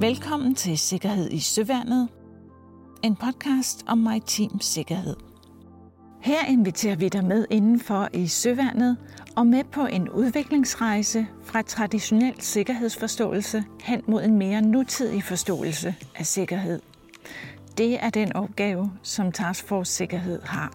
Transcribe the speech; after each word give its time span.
Velkommen 0.00 0.54
til 0.54 0.78
Sikkerhed 0.78 1.30
i 1.30 1.38
Søværnet, 1.38 2.08
en 3.02 3.16
podcast 3.16 3.84
om 3.86 3.98
maritim 3.98 4.60
sikkerhed. 4.60 5.16
Her 6.20 6.46
inviterer 6.46 6.96
vi 6.96 7.08
dig 7.08 7.24
med 7.24 7.46
indenfor 7.50 8.08
i 8.12 8.26
Søværnet 8.26 8.96
og 9.36 9.46
med 9.46 9.64
på 9.64 9.86
en 9.86 10.08
udviklingsrejse 10.08 11.26
fra 11.44 11.62
traditionel 11.62 12.40
sikkerhedsforståelse 12.40 13.64
hen 13.82 14.02
mod 14.08 14.24
en 14.24 14.38
mere 14.38 14.62
nutidig 14.62 15.22
forståelse 15.24 15.94
af 16.14 16.26
sikkerhed. 16.26 16.80
Det 17.78 18.04
er 18.04 18.10
den 18.10 18.32
opgave, 18.32 18.92
som 19.02 19.32
Task 19.32 19.68
Force 19.68 19.92
Sikkerhed 19.92 20.42
har. 20.42 20.72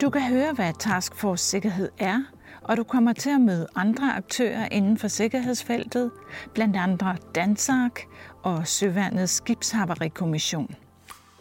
Du 0.00 0.10
kan 0.10 0.22
høre, 0.22 0.52
hvad 0.52 0.72
Task 0.78 1.14
Force 1.14 1.44
Sikkerhed 1.44 1.88
er, 1.98 2.22
og 2.68 2.76
du 2.76 2.82
kommer 2.82 3.12
til 3.12 3.30
at 3.30 3.40
møde 3.40 3.66
andre 3.76 4.16
aktører 4.16 4.68
inden 4.72 4.98
for 4.98 5.08
sikkerhedsfeltet, 5.08 6.10
blandt 6.54 6.76
andre 6.76 7.16
Dansark 7.34 8.00
og 8.42 8.66
Søværnets 8.66 9.32
Skibshavarikommission. 9.32 10.74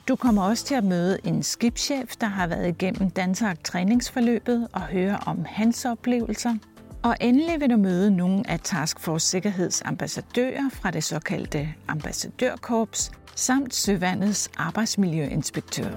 Du 0.07 0.15
kommer 0.15 0.43
også 0.43 0.65
til 0.65 0.75
at 0.75 0.83
møde 0.83 1.17
en 1.23 1.43
skibschef, 1.43 2.15
der 2.15 2.27
har 2.27 2.47
været 2.47 2.67
igennem 2.67 3.09
Dansark 3.09 3.63
træningsforløbet 3.63 4.67
og 4.73 4.81
høre 4.81 5.19
om 5.25 5.45
hans 5.45 5.85
oplevelser. 5.85 6.55
Og 7.03 7.15
endelig 7.21 7.61
vil 7.61 7.69
du 7.69 7.77
møde 7.77 8.11
nogle 8.11 8.49
af 8.49 8.59
Task 8.59 8.99
Force 8.99 9.27
Sikkerhedsambassadører 9.27 10.69
fra 10.71 10.91
det 10.91 11.03
såkaldte 11.03 11.73
ambassadørkorps, 11.87 13.11
samt 13.35 13.75
Søvandets 13.75 14.49
arbejdsmiljøinspektør. 14.57 15.89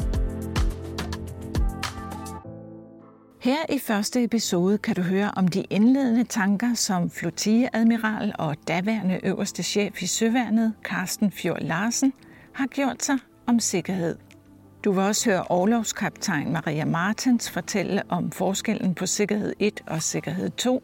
Her 3.41 3.59
i 3.69 3.79
første 3.79 4.25
episode 4.25 4.79
kan 4.79 4.95
du 4.95 5.03
høre 5.03 5.31
om 5.37 5.49
de 5.49 5.65
indledende 5.71 6.25
tanker, 6.25 6.75
som 6.75 7.11
flotilleadmiral 7.11 8.35
og 8.39 8.57
daværende 8.69 9.21
øverste 9.23 9.63
chef 9.63 10.03
i 10.03 10.07
Søværnet, 10.07 10.75
Carsten 10.85 11.33
Fjord 11.33 11.61
Larsen, 11.61 12.13
har 12.55 12.67
gjort 12.67 13.03
sig 13.03 13.19
om 13.47 13.61
sikkerhed. 13.61 14.17
Du 14.85 14.93
vil 14.93 15.03
også 15.03 15.31
høre 15.31 15.45
overlovskaptajn 15.45 16.53
Maria 16.53 16.85
Martens 16.85 17.51
fortælle 17.51 18.03
om 18.09 18.31
forskellen 18.31 18.95
på 18.95 19.07
sikkerhed 19.07 19.53
1 19.59 19.81
og 19.87 20.03
sikkerhed 20.03 20.51
2. 20.51 20.83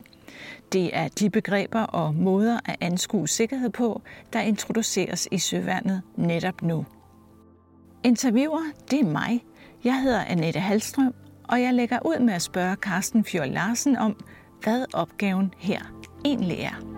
Det 0.72 0.96
er 0.96 1.08
de 1.08 1.30
begreber 1.30 1.80
og 1.80 2.14
måder 2.14 2.60
at 2.64 2.76
anskue 2.80 3.28
sikkerhed 3.28 3.70
på, 3.70 4.02
der 4.32 4.40
introduceres 4.40 5.28
i 5.30 5.38
Søværnet 5.38 6.02
netop 6.16 6.62
nu. 6.62 6.86
Interviewer, 8.04 8.72
det 8.90 9.00
er 9.00 9.04
mig. 9.04 9.44
Jeg 9.84 10.02
hedder 10.02 10.24
Annette 10.24 10.60
Halstrøm, 10.60 11.14
og 11.48 11.62
jeg 11.62 11.74
lægger 11.74 11.98
ud 12.04 12.20
med 12.20 12.34
at 12.34 12.42
spørge 12.42 12.76
Carsten 12.76 13.24
Fjord 13.24 13.48
Larsen 13.48 13.96
om, 13.96 14.20
hvad 14.62 14.84
opgaven 14.94 15.54
her 15.58 15.80
egentlig 16.24 16.58
er. 16.58 16.96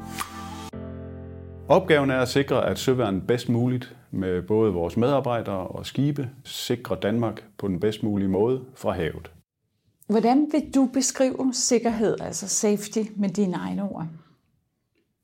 Opgaven 1.68 2.10
er 2.10 2.20
at 2.20 2.28
sikre, 2.28 2.66
at 2.66 2.78
søværnet 2.78 3.26
bedst 3.26 3.48
muligt 3.48 3.96
med 4.10 4.42
både 4.42 4.72
vores 4.72 4.96
medarbejdere 4.96 5.66
og 5.66 5.86
skibe 5.86 6.28
sikrer 6.44 6.96
Danmark 6.96 7.44
på 7.58 7.68
den 7.68 7.80
bedst 7.80 8.02
mulige 8.02 8.28
måde 8.28 8.64
fra 8.74 8.92
havet. 8.92 9.30
Hvordan 10.08 10.48
vil 10.52 10.74
du 10.74 10.90
beskrive 10.92 11.50
sikkerhed, 11.52 12.16
altså 12.20 12.48
safety, 12.48 13.10
med 13.16 13.28
dine 13.28 13.56
egne 13.56 13.82
ord? 13.82 14.06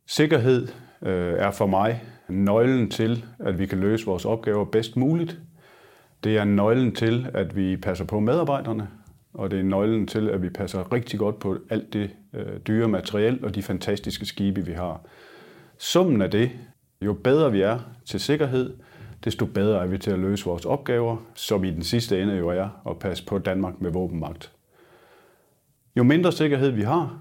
Sikkerhed 0.06 0.68
øh, 1.02 1.34
er 1.38 1.50
for 1.50 1.66
mig 1.66 2.02
nøglen 2.28 2.90
til, 2.90 3.24
at 3.38 3.58
vi 3.58 3.66
kan 3.66 3.78
løse 3.78 4.06
vores 4.06 4.24
opgaver 4.24 4.64
bedst 4.64 4.96
muligt. 4.96 5.40
Det 6.24 6.36
er 6.36 6.44
nøglen 6.44 6.94
til, 6.94 7.30
at 7.34 7.56
vi 7.56 7.76
passer 7.76 8.04
på 8.04 8.20
medarbejderne, 8.20 8.88
og 9.34 9.50
det 9.50 9.58
er 9.58 9.62
nøglen 9.62 10.06
til, 10.06 10.28
at 10.28 10.42
vi 10.42 10.48
passer 10.48 10.92
rigtig 10.92 11.18
godt 11.18 11.38
på 11.38 11.58
alt 11.70 11.92
det 11.92 12.10
øh, 12.32 12.58
dyre 12.66 12.88
materiel 12.88 13.44
og 13.44 13.54
de 13.54 13.62
fantastiske 13.62 14.26
skibe, 14.26 14.66
vi 14.66 14.72
har. 14.72 15.00
Summen 15.78 16.22
af 16.22 16.30
det, 16.30 16.50
jo 17.02 17.12
bedre 17.12 17.52
vi 17.52 17.60
er 17.60 17.78
til 18.04 18.20
sikkerhed, 18.20 18.74
desto 19.24 19.46
bedre 19.46 19.82
er 19.82 19.86
vi 19.86 19.98
til 19.98 20.10
at 20.10 20.18
løse 20.18 20.44
vores 20.44 20.64
opgaver, 20.64 21.16
som 21.34 21.64
i 21.64 21.70
den 21.70 21.82
sidste 21.82 22.22
ende 22.22 22.36
jo 22.36 22.48
er 22.48 22.68
at 22.90 22.98
passe 22.98 23.26
på 23.26 23.38
Danmark 23.38 23.80
med 23.80 23.90
våbenmagt. 23.90 24.52
Jo 25.96 26.02
mindre 26.02 26.32
sikkerhed 26.32 26.70
vi 26.70 26.82
har, 26.82 27.18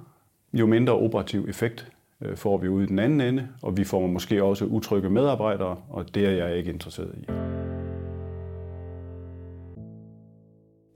jo 0.54 0.66
mindre 0.66 0.94
operativ 0.94 1.46
effekt 1.50 1.92
øh, 2.22 2.38
får 2.38 2.58
vi 2.58 2.68
ud 2.68 2.84
i 2.84 2.86
den 2.86 3.00
anden 3.00 3.22
ende, 3.22 3.48
og 3.62 3.78
vi 3.78 3.84
får 3.84 4.08
måske 4.08 4.44
også 4.44 4.66
utrygge 4.66 5.10
medarbejdere, 5.10 5.78
og 5.90 6.16
det 6.16 6.26
er 6.26 6.32
jeg 6.32 6.58
ikke 6.58 6.72
interesseret 6.72 7.16
i. 7.18 7.53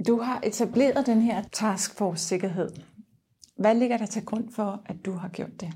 Du 0.07 0.19
har 0.19 0.41
etableret 0.43 1.05
den 1.05 1.21
her 1.21 1.43
task 1.51 1.97
force 1.97 2.27
sikkerhed. 2.27 2.69
Hvad 3.57 3.75
ligger 3.75 3.97
der 3.97 4.05
til 4.05 4.25
grund 4.25 4.45
for, 4.55 4.81
at 4.85 4.95
du 5.05 5.11
har 5.11 5.27
gjort 5.27 5.61
det? 5.61 5.69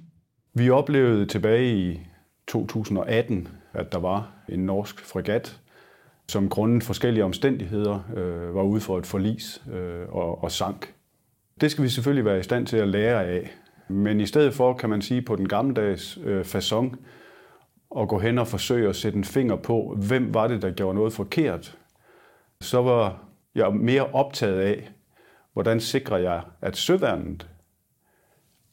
Vi 0.54 0.70
oplevede 0.70 1.26
tilbage 1.26 1.76
i 1.76 2.00
2018, 2.48 3.48
at 3.74 3.92
der 3.92 4.00
var 4.00 4.32
en 4.50 4.60
norsk 4.60 5.06
fregat, 5.06 5.60
som 6.28 6.50
grundet 6.50 6.84
forskellige 6.84 7.24
omstændigheder 7.24 8.00
øh, 8.16 8.56
var 8.56 8.64
ude 8.64 8.82
for 8.82 8.98
et 8.98 9.06
forlis 9.06 9.64
øh, 9.72 10.10
og, 10.10 10.44
og 10.44 10.52
sank. 10.52 10.94
Det 11.62 11.72
skal 11.72 11.84
vi 11.84 11.90
selvfølgelig 11.90 12.26
være 12.26 12.40
i 12.40 12.44
stand 12.44 12.68
til 12.68 12.78
at 12.78 12.88
lære 12.88 13.26
af. 13.26 13.52
Men 13.88 14.20
i 14.20 14.26
stedet 14.26 14.54
for, 14.54 14.74
kan 14.74 14.90
man 14.90 15.02
sige, 15.02 15.22
på 15.22 15.36
den 15.36 15.48
gammeldags 15.48 16.20
øh, 16.24 16.42
façon, 16.42 16.96
at 18.00 18.08
gå 18.08 18.20
hen 18.20 18.38
og 18.38 18.48
forsøge 18.48 18.90
at 18.90 18.96
sætte 18.96 19.18
en 19.18 19.24
finger 19.24 19.56
på, 19.56 19.98
hvem 20.08 20.34
var 20.34 20.48
det, 20.48 20.62
der 20.62 20.72
gjorde 20.72 20.96
noget 20.96 21.14
forkert, 21.14 21.78
så 22.62 22.82
var 22.82 23.31
jeg 23.56 23.68
er 23.68 23.72
mere 23.72 24.06
optaget 24.06 24.60
af, 24.60 24.92
hvordan 25.54 25.80
sikrer 25.80 26.18
jeg, 26.18 26.42
at 26.62 26.78
søværnet 26.78 27.48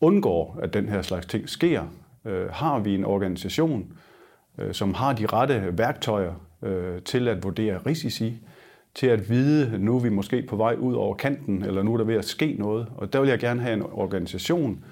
undgår, 0.01 0.59
at 0.63 0.75
den 0.75 0.89
her 0.89 1.03
slags 1.03 1.27
ting 1.27 1.49
sker. 1.49 1.83
Øh, 2.25 2.51
har 2.51 2.79
vi 2.79 2.95
en 2.95 3.05
organisation, 3.05 3.93
øh, 4.59 4.75
som 4.75 4.95
har 4.95 5.13
de 5.13 5.27
rette 5.27 5.79
værktøjer 5.79 6.35
øh, 6.63 7.03
til 7.03 7.29
at 7.29 7.43
vurdere 7.43 7.79
risici, 7.87 8.43
til 8.95 9.07
at 9.07 9.31
vide, 9.31 9.79
nu 9.79 9.97
er 9.97 10.01
vi 10.01 10.09
måske 10.09 10.43
på 10.43 10.57
vej 10.57 10.75
ud 10.75 10.95
over 10.95 11.15
kanten, 11.15 11.65
eller 11.65 11.83
nu 11.83 11.93
er 11.93 11.97
der 11.97 12.05
ved 12.05 12.15
at 12.15 12.25
ske 12.25 12.57
noget. 12.59 12.87
Og 12.97 13.13
der 13.13 13.21
vil 13.21 13.29
jeg 13.29 13.39
gerne 13.39 13.61
have 13.61 13.75
en 13.75 13.83
organisation, 13.83 14.85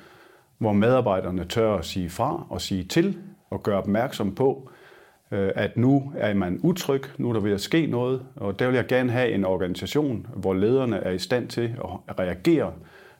hvor 0.58 0.72
medarbejderne 0.72 1.44
tør 1.44 1.74
at 1.74 1.84
sige 1.84 2.10
fra 2.10 2.46
og 2.50 2.60
sige 2.60 2.84
til 2.84 3.18
og 3.50 3.62
gøre 3.62 3.78
opmærksom 3.78 4.34
på, 4.34 4.70
Øh, 5.30 5.50
at 5.54 5.76
nu 5.76 6.12
er 6.16 6.34
man 6.34 6.60
utryg, 6.62 7.02
nu 7.18 7.28
er 7.28 7.32
der 7.32 7.40
ved 7.40 7.52
at 7.52 7.60
ske 7.60 7.86
noget, 7.86 8.22
og 8.36 8.58
der 8.58 8.66
vil 8.66 8.74
jeg 8.74 8.86
gerne 8.86 9.12
have 9.12 9.30
en 9.30 9.44
organisation, 9.44 10.26
hvor 10.36 10.54
lederne 10.54 10.96
er 10.96 11.10
i 11.10 11.18
stand 11.18 11.48
til 11.48 11.74
at 12.08 12.18
reagere 12.18 12.72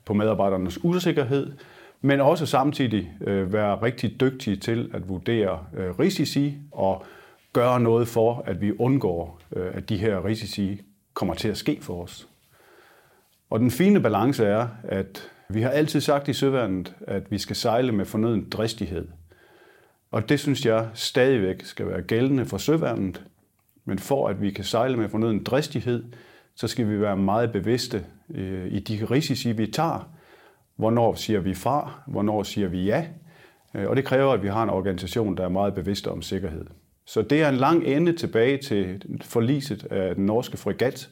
på 0.04 0.14
medarbejdernes 0.14 0.84
usikkerhed, 0.84 1.52
men 2.00 2.20
også 2.20 2.46
samtidig 2.46 3.12
øh, 3.20 3.52
være 3.52 3.82
rigtig 3.82 4.20
dygtige 4.20 4.56
til 4.56 4.90
at 4.94 5.08
vurdere 5.08 5.58
øh, 5.76 5.98
risici 5.98 6.54
og 6.72 7.04
gøre 7.52 7.80
noget 7.80 8.08
for, 8.08 8.42
at 8.46 8.60
vi 8.60 8.72
undgår, 8.78 9.40
at 9.50 9.88
de 9.88 9.96
her 9.96 10.24
risici 10.24 10.82
kommer 11.14 11.34
til 11.34 11.48
at 11.48 11.56
ske 11.56 11.78
for 11.80 12.02
os. 12.02 12.28
Og 13.50 13.60
den 13.60 13.70
fine 13.70 14.00
balance 14.00 14.44
er, 14.44 14.68
at 14.82 15.30
vi 15.48 15.62
har 15.62 15.70
altid 15.70 16.00
sagt 16.00 16.28
i 16.28 16.32
Søværnet, 16.32 16.94
at 17.06 17.30
vi 17.30 17.38
skal 17.38 17.56
sejle 17.56 17.92
med 17.92 18.04
fornøden 18.04 18.48
dristighed. 18.50 19.08
Og 20.16 20.28
det 20.28 20.40
synes 20.40 20.66
jeg 20.66 20.88
stadigvæk 20.94 21.64
skal 21.64 21.86
være 21.86 22.02
gældende 22.02 22.46
for 22.46 22.58
søværnet. 22.58 23.24
Men 23.84 23.98
for 23.98 24.28
at 24.28 24.42
vi 24.42 24.50
kan 24.50 24.64
sejle 24.64 24.96
med 24.96 25.08
fornøden 25.08 25.44
dristighed, 25.44 26.04
så 26.54 26.68
skal 26.68 26.88
vi 26.88 27.00
være 27.00 27.16
meget 27.16 27.52
bevidste 27.52 28.04
øh, 28.34 28.72
i 28.72 28.78
de 28.78 29.04
risici, 29.04 29.52
vi 29.52 29.66
tager. 29.66 30.10
Hvornår 30.76 31.14
siger 31.14 31.40
vi 31.40 31.54
fra? 31.54 32.00
Hvornår 32.06 32.42
siger 32.42 32.68
vi 32.68 32.84
ja? 32.84 33.06
Øh, 33.74 33.88
og 33.88 33.96
det 33.96 34.04
kræver, 34.04 34.32
at 34.32 34.42
vi 34.42 34.48
har 34.48 34.62
en 34.62 34.70
organisation, 34.70 35.36
der 35.36 35.44
er 35.44 35.48
meget 35.48 35.74
bevidst 35.74 36.06
om 36.06 36.22
sikkerhed. 36.22 36.66
Så 37.04 37.22
det 37.22 37.42
er 37.42 37.48
en 37.48 37.56
lang 37.56 37.84
ende 37.84 38.12
tilbage 38.12 38.58
til 38.58 39.02
forliset 39.22 39.84
af 39.84 40.14
den 40.14 40.26
norske 40.26 40.56
fregat. 40.56 41.10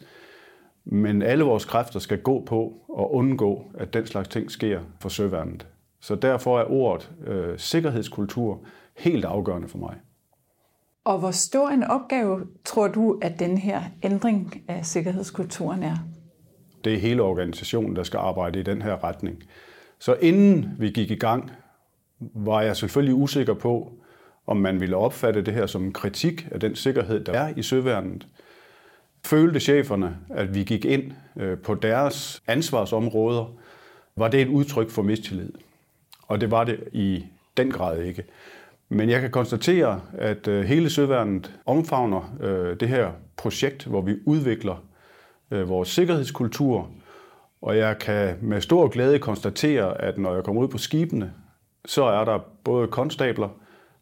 Men 0.85 1.23
alle 1.23 1.45
vores 1.45 1.65
kræfter 1.65 2.01
skal 2.01 2.19
gå 2.19 2.45
på 2.45 2.73
at 2.99 3.07
undgå, 3.11 3.71
at 3.75 3.95
den 3.95 4.07
slags 4.07 4.29
ting 4.29 4.51
sker 4.51 4.81
for 5.01 5.09
søværnet. 5.09 5.67
Så 6.01 6.15
derfor 6.15 6.61
er 6.61 6.71
ordet 6.71 7.11
øh, 7.27 7.59
sikkerhedskultur 7.59 8.61
helt 8.97 9.25
afgørende 9.25 9.69
for 9.69 9.79
mig. 9.79 9.95
Og 11.05 11.19
hvor 11.19 11.31
stor 11.31 11.69
en 11.69 11.85
opgave 11.85 12.47
tror 12.65 12.89
du, 12.89 13.19
at 13.23 13.39
den 13.39 13.59
her 13.59 13.83
ændring 14.03 14.65
af 14.69 14.87
sikkerhedskulturen 14.87 15.83
er? 15.83 15.97
Det 16.85 16.95
er 16.95 16.99
hele 16.99 17.23
organisationen, 17.23 17.97
der 17.97 18.03
skal 18.03 18.19
arbejde 18.19 18.61
i 18.61 18.63
den 18.63 18.83
her 18.83 19.05
retning. 19.05 19.43
Så 19.99 20.15
inden 20.15 20.77
vi 20.79 20.91
gik 20.91 21.11
i 21.11 21.15
gang, 21.15 21.51
var 22.21 22.63
jeg 22.63 22.77
selvfølgelig 22.77 23.15
usikker 23.15 23.55
på, 23.55 23.93
om 24.47 24.57
man 24.57 24.81
ville 24.81 24.97
opfatte 24.97 25.43
det 25.43 25.55
her 25.55 25.67
som 25.67 25.85
en 25.85 25.93
kritik 25.93 26.49
af 26.51 26.61
den 26.61 26.77
sikkerhed, 26.77 27.25
der 27.25 27.33
er 27.33 27.55
i 27.57 27.63
søværnet. 27.63 28.27
Følte 29.25 29.61
cheferne, 29.61 30.17
at 30.31 30.55
vi 30.55 30.65
gik 30.65 30.85
ind 30.85 31.13
øh, 31.37 31.59
på 31.59 31.75
deres 31.75 32.43
ansvarsområder, 32.47 33.53
var 34.17 34.29
det 34.29 34.43
et 34.43 34.49
udtryk 34.49 34.91
for 34.91 35.03
mistillid. 35.03 35.53
Og 36.23 36.41
det 36.41 36.51
var 36.51 36.65
det 36.65 36.85
i 36.93 37.25
den 37.57 37.71
grad 37.71 38.03
ikke. 38.03 38.25
Men 38.95 39.11
jeg 39.11 39.21
kan 39.21 39.31
konstatere, 39.31 40.01
at 40.19 40.49
øh, 40.49 40.65
hele 40.65 40.91
Søværnet 40.91 41.55
omfavner 41.67 42.37
øh, 42.41 42.81
det 42.81 42.89
her 42.89 43.11
projekt, 43.37 43.85
hvor 43.85 44.01
vi 44.01 44.15
udvikler 44.27 44.85
øh, 45.51 45.69
vores 45.69 45.89
sikkerhedskultur. 45.89 46.91
Og 47.63 47.77
jeg 47.77 47.99
kan 47.99 48.37
med 48.41 48.61
stor 48.61 48.89
glæde 48.89 49.19
konstatere, 49.19 50.03
at 50.03 50.19
når 50.19 50.35
jeg 50.35 50.45
kommer 50.45 50.63
ud 50.63 50.69
på 50.69 50.79
skibene, 50.79 51.33
så 51.85 52.05
er 52.05 52.25
der 52.25 52.39
både 52.65 52.89
konstabler, 52.89 53.49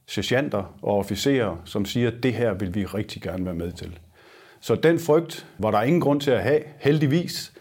sergeanter 0.06 0.76
og 0.82 0.98
officerer, 0.98 1.56
som 1.64 1.84
siger, 1.84 2.10
at 2.10 2.22
det 2.22 2.34
her 2.34 2.54
vil 2.54 2.74
vi 2.74 2.84
rigtig 2.84 3.22
gerne 3.22 3.44
være 3.44 3.54
med 3.54 3.72
til. 3.72 3.98
Så 4.60 4.74
den 4.74 4.98
frygt 4.98 5.46
var 5.58 5.70
der 5.70 5.82
ingen 5.82 6.00
grund 6.00 6.20
til 6.20 6.30
at 6.30 6.42
have, 6.42 6.60
heldigvis. 6.78 7.51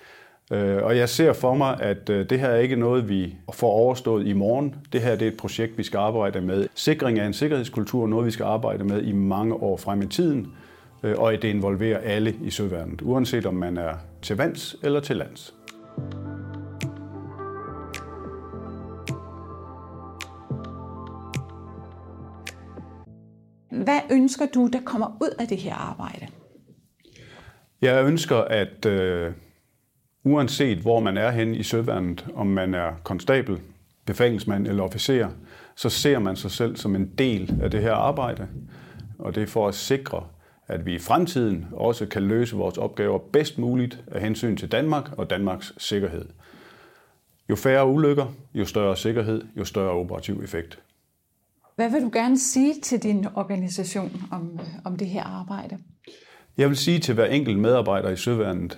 Øh, 0.52 0.84
og 0.84 0.98
jeg 0.98 1.10
ser 1.10 1.34
for 1.34 1.56
mig, 1.56 1.82
at 1.82 2.10
øh, 2.10 2.30
det 2.30 2.40
her 2.40 2.48
er 2.48 2.58
ikke 2.58 2.76
noget, 2.76 3.10
vi 3.10 3.36
får 3.54 3.72
overstået 3.72 4.28
i 4.28 4.34
morgen. 4.34 4.76
Det 4.94 5.02
her 5.02 5.16
det 5.16 5.28
er 5.28 5.32
et 5.32 5.38
projekt, 5.38 5.78
vi 5.78 5.84
skal 5.84 5.98
arbejde 5.98 6.42
med. 6.42 6.68
Sikring 6.76 7.20
af 7.20 7.26
en 7.26 7.34
sikkerhedskultur 7.34 8.04
er 8.04 8.08
noget, 8.08 8.26
vi 8.26 8.32
skal 8.32 8.44
arbejde 8.44 8.84
med 8.84 9.04
i 9.04 9.12
mange 9.12 9.54
år 9.54 9.78
frem 9.78 10.02
i 10.02 10.08
tiden. 10.08 10.48
Øh, 11.04 11.16
og 11.18 11.32
det 11.32 11.44
involverer 11.44 11.98
alle 11.98 12.36
i 12.44 12.50
søværnet, 12.50 13.02
uanset 13.02 13.46
om 13.46 13.54
man 13.54 13.78
er 13.78 13.94
til 14.22 14.38
vands 14.38 14.76
eller 14.84 15.00
til 15.00 15.16
lands. 15.16 15.54
Hvad 23.72 24.00
ønsker 24.12 24.46
du, 24.54 24.68
der 24.74 24.80
kommer 24.86 25.18
ud 25.22 25.36
af 25.40 25.48
det 25.48 25.58
her 25.58 25.76
arbejde? 25.76 26.28
Jeg 27.82 28.06
ønsker, 28.06 28.38
at 28.38 28.86
øh, 28.86 29.32
uanset 30.24 30.78
hvor 30.78 31.00
man 31.00 31.18
er 31.18 31.32
hen 31.32 31.56
i 31.56 31.64
søværnet, 31.64 32.28
om 32.36 32.48
man 32.48 32.74
er 32.74 32.92
konstabel, 33.04 33.60
befalingsmand 34.06 34.68
eller 34.68 34.84
officer, 34.84 35.30
så 35.76 35.90
ser 35.90 36.20
man 36.20 36.36
sig 36.36 36.52
selv 36.52 36.76
som 36.76 36.96
en 36.96 37.12
del 37.18 37.60
af 37.62 37.72
det 37.72 37.82
her 37.82 37.94
arbejde. 37.94 38.48
Og 39.20 39.36
det 39.36 39.44
er 39.44 39.48
for 39.48 39.68
at 39.68 39.76
sikre, 39.76 40.24
at 40.68 40.86
vi 40.86 40.96
i 40.96 41.00
fremtiden 41.00 41.68
også 41.72 42.06
kan 42.06 42.24
løse 42.24 42.56
vores 42.56 42.78
opgaver 42.78 43.20
bedst 43.34 43.58
muligt 43.58 44.04
af 44.12 44.22
hensyn 44.22 44.58
til 44.58 44.72
Danmark 44.72 45.12
og 45.18 45.30
Danmarks 45.30 45.74
sikkerhed. 45.78 46.26
Jo 47.50 47.56
færre 47.56 47.88
ulykker, 47.88 48.34
jo 48.54 48.66
større 48.66 48.98
sikkerhed, 48.98 49.42
jo 49.58 49.66
større 49.66 49.92
operativ 49.92 50.42
effekt. 50.44 50.80
Hvad 51.76 51.90
vil 51.90 52.02
du 52.02 52.10
gerne 52.14 52.40
sige 52.40 52.74
til 52.84 53.04
din 53.04 53.28
organisation 53.36 54.24
om, 54.32 54.60
om 54.86 54.98
det 54.98 55.08
her 55.08 55.24
arbejde? 55.24 55.78
Jeg 56.58 56.70
vil 56.70 56.78
sige 56.78 57.00
til 57.00 57.14
hver 57.14 57.26
enkelt 57.26 57.60
medarbejder 57.60 58.10
i 58.10 58.16
Søværnet, 58.16 58.78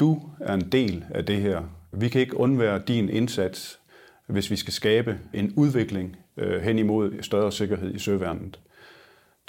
du 0.00 0.22
er 0.40 0.54
en 0.54 0.68
del 0.72 1.04
af 1.10 1.24
det 1.24 1.40
her. 1.40 1.62
Vi 1.92 2.08
kan 2.08 2.20
ikke 2.20 2.36
undvære 2.36 2.82
din 2.88 3.08
indsats, 3.08 3.78
hvis 4.26 4.50
vi 4.50 4.56
skal 4.56 4.72
skabe 4.72 5.18
en 5.34 5.52
udvikling 5.56 6.16
øh, 6.36 6.62
hen 6.62 6.78
imod 6.78 7.22
større 7.22 7.52
sikkerhed 7.52 7.94
i 7.94 7.98
Søværnet. 7.98 8.60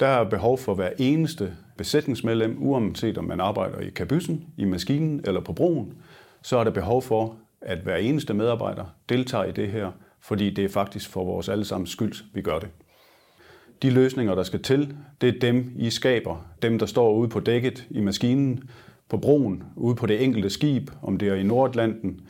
Der 0.00 0.06
er 0.06 0.24
behov 0.24 0.58
for 0.58 0.74
hver 0.74 0.90
eneste 0.98 1.52
besætningsmedlem, 1.76 2.56
uanset 2.60 3.18
om 3.18 3.24
man 3.24 3.40
arbejder 3.40 3.78
i 3.78 3.90
kabyssen, 3.90 4.46
i 4.56 4.64
maskinen 4.64 5.20
eller 5.24 5.40
på 5.40 5.52
broen, 5.52 5.94
så 6.42 6.56
er 6.56 6.64
der 6.64 6.70
behov 6.70 7.02
for, 7.02 7.36
at 7.60 7.78
hver 7.78 7.96
eneste 7.96 8.34
medarbejder 8.34 8.84
deltager 9.08 9.44
i 9.44 9.52
det 9.52 9.68
her, 9.68 9.90
fordi 10.20 10.50
det 10.50 10.64
er 10.64 10.68
faktisk 10.68 11.10
for 11.10 11.24
vores 11.24 11.48
allesammens 11.48 11.90
skyld, 11.90 12.14
vi 12.34 12.42
gør 12.42 12.58
det. 12.58 12.68
De 13.82 13.90
løsninger, 13.90 14.34
der 14.34 14.42
skal 14.42 14.62
til, 14.62 14.96
det 15.20 15.28
er 15.28 15.40
dem, 15.40 15.72
I 15.76 15.90
skaber. 15.90 16.46
Dem, 16.62 16.78
der 16.78 16.86
står 16.86 17.12
ude 17.12 17.28
på 17.28 17.40
dækket 17.40 17.86
i 17.90 18.00
maskinen, 18.00 18.70
på 19.14 19.18
broen, 19.18 19.62
ude 19.76 19.94
på 19.94 20.06
det 20.06 20.24
enkelte 20.24 20.50
skib, 20.50 20.90
om 21.02 21.16
det 21.16 21.28
er 21.28 21.34
i 21.34 21.42
Nordatlanten, 21.42 22.20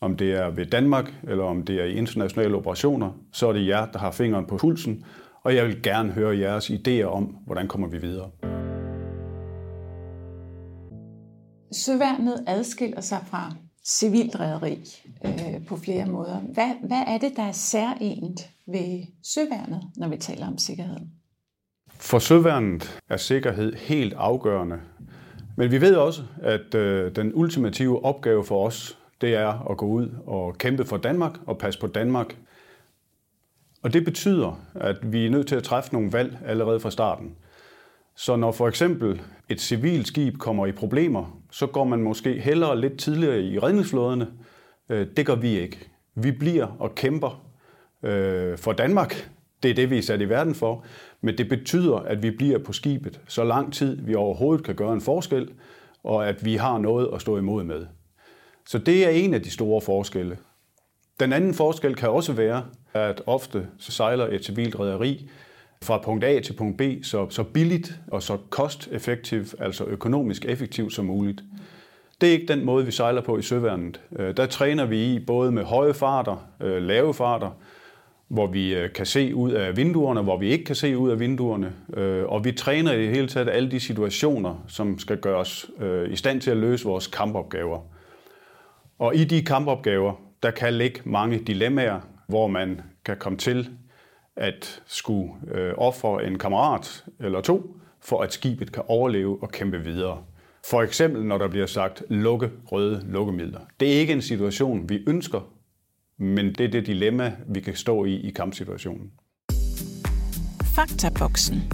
om 0.00 0.16
det 0.16 0.32
er 0.32 0.50
ved 0.50 0.66
Danmark, 0.66 1.14
eller 1.28 1.44
om 1.44 1.62
det 1.62 1.80
er 1.80 1.84
i 1.84 1.94
internationale 1.94 2.56
operationer, 2.56 3.10
så 3.32 3.48
er 3.48 3.52
det 3.52 3.66
jer, 3.66 3.86
der 3.92 3.98
har 3.98 4.10
fingeren 4.10 4.46
på 4.46 4.56
pulsen, 4.56 5.04
og 5.42 5.54
jeg 5.54 5.66
vil 5.66 5.82
gerne 5.82 6.12
høre 6.12 6.38
jeres 6.38 6.70
idéer 6.70 7.04
om, 7.04 7.24
hvordan 7.46 7.68
kommer 7.68 7.88
vi 7.88 7.98
videre. 7.98 8.30
Søværnet 11.72 12.44
adskiller 12.46 13.00
sig 13.00 13.18
fra 13.26 13.52
civilt 13.84 14.40
rederi 14.40 14.78
øh, 15.24 15.66
på 15.68 15.76
flere 15.76 16.06
måder. 16.06 16.38
Hvad, 16.38 16.70
hvad 16.88 17.02
er 17.06 17.18
det, 17.18 17.32
der 17.36 17.42
er 17.42 17.52
særligt 17.52 18.50
ved 18.66 19.06
søværnet, 19.34 19.82
når 19.96 20.08
vi 20.08 20.16
taler 20.16 20.46
om 20.46 20.58
sikkerhed? 20.58 20.96
For 21.90 22.18
søværnet 22.18 23.00
er 23.10 23.16
sikkerhed 23.16 23.72
helt 23.72 24.14
afgørende. 24.16 24.76
Men 25.56 25.70
vi 25.70 25.80
ved 25.80 25.96
også, 25.96 26.22
at 26.42 26.74
øh, 26.74 27.16
den 27.16 27.32
ultimative 27.34 28.04
opgave 28.04 28.44
for 28.44 28.66
os, 28.66 28.98
det 29.20 29.34
er 29.34 29.70
at 29.70 29.76
gå 29.76 29.86
ud 29.86 30.08
og 30.26 30.58
kæmpe 30.58 30.84
for 30.84 30.96
Danmark 30.96 31.32
og 31.46 31.58
passe 31.58 31.80
på 31.80 31.86
Danmark. 31.86 32.36
Og 33.82 33.92
det 33.92 34.04
betyder, 34.04 34.60
at 34.74 35.12
vi 35.12 35.26
er 35.26 35.30
nødt 35.30 35.46
til 35.46 35.56
at 35.56 35.62
træffe 35.62 35.92
nogle 35.92 36.12
valg 36.12 36.38
allerede 36.46 36.80
fra 36.80 36.90
starten. 36.90 37.36
Så 38.16 38.36
når 38.36 38.52
for 38.52 38.68
eksempel 38.68 39.22
et 39.48 39.60
civilt 39.60 40.06
skib 40.06 40.38
kommer 40.38 40.66
i 40.66 40.72
problemer, 40.72 41.40
så 41.50 41.66
går 41.66 41.84
man 41.84 42.02
måske 42.02 42.40
hellere 42.40 42.80
lidt 42.80 42.98
tidligere 42.98 43.40
i 43.40 43.58
redningsflåderne. 43.58 44.28
Øh, 44.88 45.06
det 45.16 45.26
gør 45.26 45.34
vi 45.34 45.48
ikke. 45.48 45.90
Vi 46.14 46.32
bliver 46.32 46.66
og 46.78 46.94
kæmper 46.94 47.46
øh, 48.02 48.58
for 48.58 48.72
Danmark. 48.72 49.30
Det 49.62 49.70
er 49.70 49.74
det, 49.74 49.90
vi 49.90 49.98
er 49.98 50.02
sat 50.02 50.20
i 50.20 50.28
verden 50.28 50.54
for. 50.54 50.84
Men 51.20 51.38
det 51.38 51.48
betyder, 51.48 51.96
at 51.96 52.22
vi 52.22 52.30
bliver 52.30 52.58
på 52.58 52.72
skibet 52.72 53.20
så 53.28 53.44
lang 53.44 53.72
tid, 53.72 53.98
vi 54.02 54.14
overhovedet 54.14 54.64
kan 54.64 54.74
gøre 54.74 54.92
en 54.92 55.00
forskel, 55.00 55.48
og 56.04 56.28
at 56.28 56.44
vi 56.44 56.54
har 56.54 56.78
noget 56.78 57.08
at 57.14 57.20
stå 57.20 57.38
imod 57.38 57.64
med. 57.64 57.86
Så 58.66 58.78
det 58.78 59.06
er 59.06 59.10
en 59.10 59.34
af 59.34 59.42
de 59.42 59.50
store 59.50 59.80
forskelle. 59.80 60.38
Den 61.20 61.32
anden 61.32 61.54
forskel 61.54 61.94
kan 61.94 62.08
også 62.10 62.32
være, 62.32 62.64
at 62.94 63.22
ofte 63.26 63.66
så 63.78 63.92
sejler 63.92 64.26
et 64.26 64.44
civilt 64.44 64.80
rederi 64.80 65.30
fra 65.82 65.98
punkt 65.98 66.24
A 66.24 66.40
til 66.40 66.52
punkt 66.52 66.78
B 66.78 66.82
så, 67.02 67.30
så 67.30 67.42
billigt 67.42 68.00
og 68.08 68.22
så 68.22 68.38
kosteffektivt, 68.50 69.54
altså 69.58 69.84
økonomisk 69.84 70.44
effektivt 70.44 70.92
som 70.92 71.04
muligt. 71.04 71.42
Det 72.20 72.28
er 72.28 72.32
ikke 72.32 72.48
den 72.48 72.64
måde, 72.64 72.84
vi 72.84 72.90
sejler 72.90 73.20
på 73.20 73.38
i 73.38 73.42
søværnet. 73.42 74.00
Øh, 74.18 74.36
der 74.36 74.46
træner 74.46 74.84
vi 74.84 75.14
i 75.14 75.18
både 75.18 75.52
med 75.52 75.64
høje 75.64 75.94
farter, 75.94 76.48
øh, 76.60 76.82
lave 76.82 77.14
farter, 77.14 77.50
hvor 78.28 78.46
vi 78.46 78.74
øh, 78.74 78.92
kan 78.92 79.06
se 79.06 79.34
ud 79.34 79.52
af 79.52 79.76
vinduerne, 79.76 80.22
hvor 80.22 80.38
vi 80.38 80.48
ikke 80.48 80.64
kan 80.64 80.74
se 80.74 80.98
ud 80.98 81.10
af 81.10 81.20
vinduerne. 81.20 81.72
Øh, 81.96 82.24
og 82.24 82.44
vi 82.44 82.52
træner 82.52 82.92
i 82.92 83.02
det 83.02 83.10
hele 83.10 83.28
taget 83.28 83.48
alle 83.48 83.70
de 83.70 83.80
situationer, 83.80 84.64
som 84.68 84.98
skal 84.98 85.16
gøre 85.16 85.36
os 85.36 85.70
øh, 85.80 86.12
i 86.12 86.16
stand 86.16 86.40
til 86.40 86.50
at 86.50 86.56
løse 86.56 86.84
vores 86.84 87.06
kampopgaver. 87.06 87.80
Og 88.98 89.16
i 89.16 89.24
de 89.24 89.42
kampopgaver, 89.42 90.12
der 90.42 90.50
kan 90.50 90.74
ligge 90.74 91.00
mange 91.04 91.38
dilemmaer, 91.38 92.00
hvor 92.28 92.46
man 92.46 92.80
kan 93.04 93.16
komme 93.16 93.38
til 93.38 93.68
at 94.36 94.82
skulle 94.86 95.32
ofre 95.76 96.26
en 96.26 96.38
kammerat 96.38 97.04
eller 97.20 97.40
to, 97.40 97.76
for 98.00 98.20
at 98.22 98.32
skibet 98.32 98.72
kan 98.72 98.82
overleve 98.86 99.38
og 99.42 99.48
kæmpe 99.48 99.78
videre. 99.78 100.18
For 100.70 100.82
eksempel 100.82 101.24
når 101.24 101.38
der 101.38 101.48
bliver 101.48 101.66
sagt 101.66 102.02
lukke 102.08 102.50
røde 102.72 103.04
lukkemidler. 103.08 103.60
Det 103.80 103.94
er 103.94 104.00
ikke 104.00 104.12
en 104.12 104.22
situation, 104.22 104.88
vi 104.88 105.02
ønsker, 105.06 105.40
men 106.18 106.54
det 106.54 106.60
er 106.60 106.68
det 106.68 106.86
dilemma, 106.86 107.32
vi 107.48 107.60
kan 107.60 107.76
stå 107.76 108.04
i 108.04 108.14
i 108.14 108.30
kampsituationen. 108.30 109.10
Faktaboksen. 110.64 111.72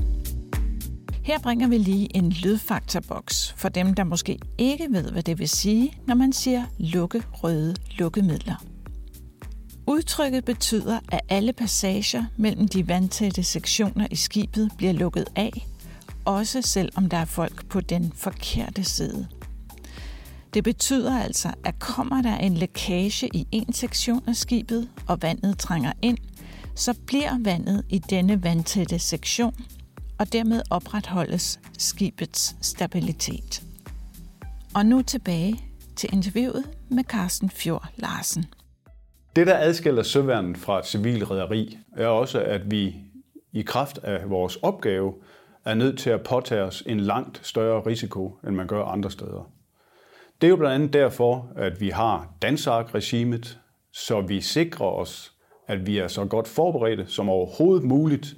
Her 1.24 1.38
bringer 1.38 1.68
vi 1.68 1.78
lige 1.78 2.16
en 2.16 2.30
lydfaktaboks 2.30 3.54
for 3.56 3.68
dem, 3.68 3.94
der 3.94 4.04
måske 4.04 4.38
ikke 4.58 4.86
ved, 4.90 5.10
hvad 5.12 5.22
det 5.22 5.38
vil 5.38 5.48
sige, 5.48 5.98
når 6.06 6.14
man 6.14 6.32
siger 6.32 6.64
lukke 6.78 7.22
røde 7.32 7.74
lukkemidler. 7.98 8.64
Udtrykket 9.86 10.44
betyder, 10.44 11.00
at 11.12 11.20
alle 11.28 11.52
passager 11.52 12.24
mellem 12.36 12.68
de 12.68 12.88
vandtætte 12.88 13.42
sektioner 13.42 14.06
i 14.10 14.16
skibet 14.16 14.70
bliver 14.76 14.92
lukket 14.92 15.24
af, 15.36 15.66
også 16.24 16.62
selvom 16.62 17.08
der 17.08 17.16
er 17.16 17.24
folk 17.24 17.68
på 17.68 17.80
den 17.80 18.12
forkerte 18.16 18.84
side. 18.84 19.28
Det 20.54 20.64
betyder 20.64 21.18
altså, 21.18 21.48
at 21.64 21.78
kommer 21.78 22.22
der 22.22 22.36
en 22.36 22.54
lækage 22.54 23.30
i 23.34 23.46
en 23.52 23.72
sektion 23.72 24.22
af 24.28 24.36
skibet, 24.36 24.88
og 25.08 25.22
vandet 25.22 25.58
trænger 25.58 25.92
ind, 26.02 26.18
så 26.74 26.94
bliver 27.06 27.38
vandet 27.44 27.84
i 27.88 27.98
denne 27.98 28.44
vandtætte 28.44 28.98
sektion, 28.98 29.54
og 30.18 30.32
dermed 30.32 30.62
opretholdes 30.70 31.60
skibets 31.78 32.56
stabilitet. 32.60 33.62
Og 34.74 34.86
nu 34.86 35.02
tilbage 35.02 35.64
til 35.96 36.10
interviewet 36.12 36.64
med 36.88 37.04
Carsten 37.04 37.50
Fjord 37.50 37.88
Larsen. 37.96 38.44
Det, 39.36 39.46
der 39.46 39.56
adskiller 39.58 40.02
søværnet 40.02 40.58
fra 40.58 40.78
et 40.78 40.86
civil 40.86 41.26
rederi, 41.26 41.78
er 41.96 42.06
også, 42.06 42.40
at 42.40 42.70
vi 42.70 42.96
i 43.52 43.62
kraft 43.62 43.98
af 43.98 44.30
vores 44.30 44.56
opgave 44.56 45.14
er 45.64 45.74
nødt 45.74 45.98
til 45.98 46.10
at 46.10 46.22
påtage 46.22 46.62
os 46.62 46.82
en 46.86 47.00
langt 47.00 47.46
større 47.46 47.86
risiko, 47.86 48.38
end 48.46 48.56
man 48.56 48.66
gør 48.66 48.84
andre 48.84 49.10
steder. 49.10 49.50
Det 50.42 50.48
er 50.48 50.50
jo 50.50 50.56
blandt 50.56 50.74
andet 50.74 50.92
derfor, 50.92 51.52
at 51.56 51.80
vi 51.80 51.88
har 51.88 52.34
Dansark-regimet, 52.42 53.60
så 53.92 54.20
vi 54.20 54.40
sikrer 54.40 54.86
os, 54.86 55.32
at 55.68 55.86
vi 55.86 55.98
er 55.98 56.08
så 56.08 56.24
godt 56.24 56.48
forberedte 56.48 57.06
som 57.06 57.28
overhovedet 57.28 57.84
muligt 57.84 58.36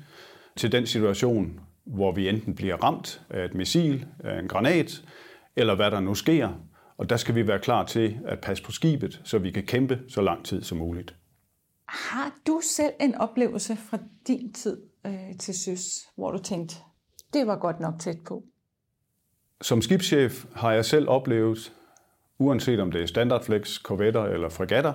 til 0.57 0.73
den 0.73 0.87
situation, 0.87 1.61
hvor 1.85 2.13
vi 2.13 2.29
enten 2.29 2.55
bliver 2.55 2.77
ramt 2.77 3.23
af 3.31 3.45
et 3.45 3.55
missil, 3.55 4.07
af 4.25 4.39
en 4.39 4.49
granat, 4.49 5.03
eller 5.57 5.75
hvad 5.75 5.91
der 5.91 6.01
nu 6.01 6.15
sker, 6.15 6.49
og 6.97 7.11
der 7.11 7.17
skal 7.17 7.35
vi 7.35 7.49
være 7.49 7.59
klar 7.59 7.85
til 7.85 8.19
at 8.27 8.41
passe 8.41 8.65
på 8.65 8.73
skibet, 8.73 9.21
så 9.25 9.39
vi 9.39 9.51
kan 9.51 9.67
kæmpe 9.67 10.01
så 10.09 10.23
lang 10.23 10.45
tid 10.45 10.63
som 10.63 10.79
muligt. 10.79 11.15
Har 11.89 12.35
du 12.47 12.61
selv 12.77 12.93
en 13.01 13.15
oplevelse 13.15 13.77
fra 13.77 13.99
din 14.27 14.53
tid 14.53 14.83
øh, 15.07 15.39
til 15.39 15.55
søs, 15.55 15.83
hvor 16.17 16.31
du 16.31 16.39
tænkte, 16.39 16.77
det 17.33 17.47
var 17.47 17.57
godt 17.57 17.81
nok 17.81 17.95
tæt 18.01 18.19
på? 18.27 18.45
Som 19.61 19.83
skibschef 19.83 20.45
har 20.55 20.73
jeg 20.73 20.85
selv 20.85 21.09
oplevet, 21.09 21.73
uanset 22.39 22.81
om 22.81 22.93
det 22.93 23.03
er 23.03 23.07
standardflex, 23.07 23.83
korvetter 23.83 24.25
eller 24.25 24.49
fregatter, 24.49 24.93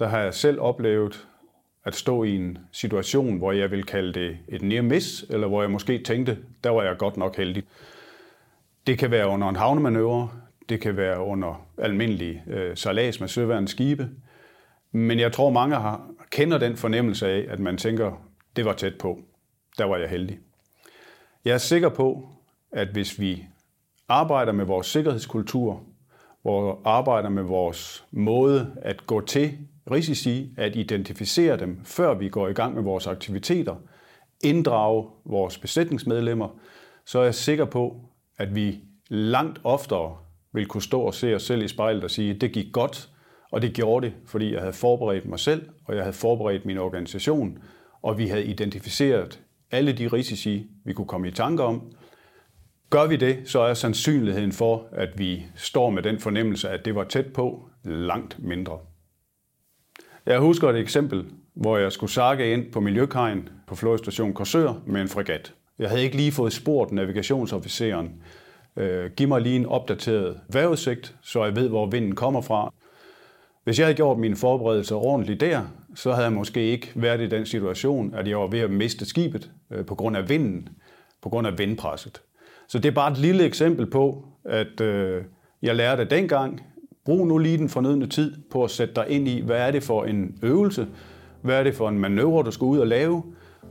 der 0.00 0.06
har 0.06 0.20
jeg 0.20 0.34
selv 0.34 0.60
oplevet 0.60 1.28
at 1.84 1.94
stå 1.94 2.24
i 2.24 2.36
en 2.36 2.58
situation, 2.72 3.38
hvor 3.38 3.52
jeg 3.52 3.70
vil 3.70 3.84
kalde 3.84 4.12
det 4.12 4.38
et 4.48 4.62
near 4.62 4.82
miss, 4.82 5.24
eller 5.30 5.46
hvor 5.46 5.62
jeg 5.62 5.70
måske 5.70 6.02
tænkte, 6.02 6.38
der 6.64 6.70
var 6.70 6.82
jeg 6.82 6.96
godt 6.98 7.16
nok 7.16 7.36
heldig. 7.36 7.62
Det 8.86 8.98
kan 8.98 9.10
være 9.10 9.28
under 9.28 9.48
en 9.48 9.56
havnemanøvre, 9.56 10.30
det 10.68 10.80
kan 10.80 10.96
være 10.96 11.20
under 11.20 11.66
almindelig 11.78 12.42
øh, 12.46 12.76
salas 12.76 13.20
med 13.20 13.28
søværende 13.28 13.68
skibe, 13.68 14.08
men 14.92 15.20
jeg 15.20 15.32
tror, 15.32 15.50
mange 15.50 15.76
har, 15.76 16.10
kender 16.30 16.58
den 16.58 16.76
fornemmelse 16.76 17.28
af, 17.28 17.46
at 17.48 17.60
man 17.60 17.76
tænker, 17.76 18.12
det 18.56 18.64
var 18.64 18.72
tæt 18.72 18.98
på, 18.98 19.18
der 19.78 19.84
var 19.84 19.96
jeg 19.96 20.08
heldig. 20.08 20.38
Jeg 21.44 21.54
er 21.54 21.58
sikker 21.58 21.88
på, 21.88 22.28
at 22.72 22.88
hvis 22.88 23.20
vi 23.20 23.44
arbejder 24.08 24.52
med 24.52 24.64
vores 24.64 24.86
sikkerhedskultur, 24.86 25.82
hvor 26.42 26.80
arbejder 26.84 27.28
med 27.28 27.42
vores 27.42 28.04
måde 28.10 28.76
at 28.82 29.06
gå 29.06 29.20
til 29.20 29.58
risici, 29.90 30.54
at 30.56 30.76
identificere 30.76 31.56
dem, 31.56 31.80
før 31.84 32.14
vi 32.14 32.28
går 32.28 32.48
i 32.48 32.52
gang 32.52 32.74
med 32.74 32.82
vores 32.82 33.06
aktiviteter, 33.06 33.76
inddrage 34.44 35.06
vores 35.24 35.58
besætningsmedlemmer, 35.58 36.48
så 37.06 37.18
er 37.18 37.24
jeg 37.24 37.34
sikker 37.34 37.64
på, 37.64 38.00
at 38.38 38.54
vi 38.54 38.80
langt 39.08 39.60
oftere 39.64 40.16
vil 40.52 40.66
kunne 40.66 40.82
stå 40.82 41.00
og 41.00 41.14
se 41.14 41.34
os 41.34 41.42
selv 41.42 41.62
i 41.62 41.68
spejlet 41.68 42.04
og 42.04 42.10
sige, 42.10 42.34
at 42.34 42.40
det 42.40 42.52
gik 42.52 42.72
godt, 42.72 43.10
og 43.50 43.62
det 43.62 43.74
gjorde 43.74 44.06
det, 44.06 44.14
fordi 44.26 44.52
jeg 44.52 44.60
havde 44.60 44.72
forberedt 44.72 45.26
mig 45.26 45.38
selv, 45.38 45.68
og 45.84 45.94
jeg 45.94 46.02
havde 46.02 46.16
forberedt 46.16 46.66
min 46.66 46.78
organisation, 46.78 47.58
og 48.02 48.18
vi 48.18 48.26
havde 48.26 48.44
identificeret 48.44 49.40
alle 49.70 49.92
de 49.92 50.08
risici, 50.08 50.66
vi 50.84 50.92
kunne 50.92 51.06
komme 51.06 51.28
i 51.28 51.30
tanke 51.30 51.62
om. 51.62 51.92
Gør 52.92 53.06
vi 53.06 53.16
det, 53.16 53.38
så 53.44 53.60
er 53.60 53.74
sandsynligheden 53.74 54.52
for, 54.52 54.86
at 54.92 55.18
vi 55.18 55.46
står 55.54 55.90
med 55.90 56.02
den 56.02 56.18
fornemmelse, 56.18 56.68
at 56.68 56.84
det 56.84 56.94
var 56.94 57.04
tæt 57.04 57.26
på, 57.26 57.68
langt 57.84 58.36
mindre. 58.38 58.78
Jeg 60.26 60.38
husker 60.38 60.70
et 60.70 60.76
eksempel, 60.76 61.24
hvor 61.54 61.78
jeg 61.78 61.92
skulle 61.92 62.12
sakke 62.12 62.52
ind 62.52 62.72
på 62.72 62.80
Miljøkajen 62.80 63.48
på 63.66 63.74
flådestation 63.74 64.34
Korsør 64.34 64.82
med 64.86 65.00
en 65.00 65.08
fregat. 65.08 65.54
Jeg 65.78 65.88
havde 65.88 66.02
ikke 66.02 66.16
lige 66.16 66.32
fået 66.32 66.52
spurgt 66.52 66.92
navigationsofficeren, 66.92 68.22
øh, 68.76 69.10
giv 69.10 69.28
mig 69.28 69.40
lige 69.40 69.56
en 69.56 69.66
opdateret 69.66 70.40
vejrudsigt, 70.52 71.16
så 71.22 71.44
jeg 71.44 71.56
ved, 71.56 71.68
hvor 71.68 71.86
vinden 71.86 72.14
kommer 72.14 72.40
fra. 72.40 72.72
Hvis 73.64 73.78
jeg 73.78 73.86
havde 73.86 73.96
gjort 73.96 74.18
mine 74.18 74.36
forberedelser 74.36 74.96
ordentligt 74.96 75.40
der, 75.40 75.62
så 75.94 76.12
havde 76.12 76.24
jeg 76.24 76.32
måske 76.32 76.60
ikke 76.60 76.92
været 76.94 77.20
i 77.20 77.28
den 77.28 77.46
situation, 77.46 78.14
at 78.14 78.28
jeg 78.28 78.38
var 78.38 78.46
ved 78.46 78.60
at 78.60 78.70
miste 78.70 79.06
skibet 79.06 79.50
øh, 79.70 79.86
på 79.86 79.94
grund 79.94 80.16
af 80.16 80.28
vinden, 80.28 80.68
på 81.22 81.28
grund 81.28 81.46
af 81.46 81.58
vindpresset. 81.58 82.22
Så 82.72 82.78
det 82.78 82.88
er 82.88 82.94
bare 82.94 83.12
et 83.12 83.18
lille 83.18 83.44
eksempel 83.44 83.90
på, 83.90 84.24
at 84.44 84.80
øh, 84.80 85.24
jeg 85.62 85.76
lærte 85.76 86.04
dengang, 86.04 86.60
brug 87.04 87.26
nu 87.26 87.38
lige 87.38 87.58
den 87.58 87.68
fornødne 87.68 88.06
tid 88.06 88.42
på 88.50 88.64
at 88.64 88.70
sætte 88.70 88.94
dig 88.94 89.08
ind 89.08 89.28
i, 89.28 89.40
hvad 89.40 89.56
er 89.56 89.70
det 89.70 89.82
for 89.82 90.04
en 90.04 90.38
øvelse, 90.42 90.88
hvad 91.42 91.58
er 91.58 91.62
det 91.62 91.74
for 91.74 91.88
en 91.88 91.98
manøvre, 91.98 92.42
du 92.42 92.50
skal 92.50 92.64
ud 92.64 92.78
og 92.78 92.86
lave. 92.86 93.22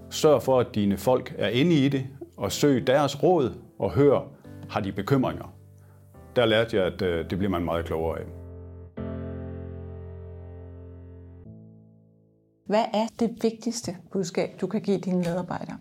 Sørg 0.10 0.44
for, 0.44 0.60
at 0.60 0.76
dine 0.76 0.98
folk 0.98 1.36
er 1.38 1.48
inde 1.48 1.86
i 1.86 1.90
det, 1.90 2.08
og 2.38 2.52
søg 2.52 2.88
deres 2.88 3.24
råd 3.24 3.54
og 3.80 3.92
hør, 3.92 4.28
har 4.70 4.80
de 4.80 4.92
bekymringer. 4.92 5.54
Der 6.36 6.46
lærte 6.46 6.78
jeg, 6.78 6.86
at 6.86 7.02
øh, 7.02 7.30
det 7.30 7.38
bliver 7.38 7.52
man 7.52 7.64
meget 7.64 7.86
klogere 7.86 8.20
af. 8.20 8.26
Hvad 12.66 12.86
er 12.94 13.08
det 13.20 13.30
vigtigste 13.42 13.98
budskab, 14.12 14.50
du 14.62 14.68
kan 14.68 14.82
give 14.82 14.98
dine 14.98 15.18
medarbejdere? 15.18 15.78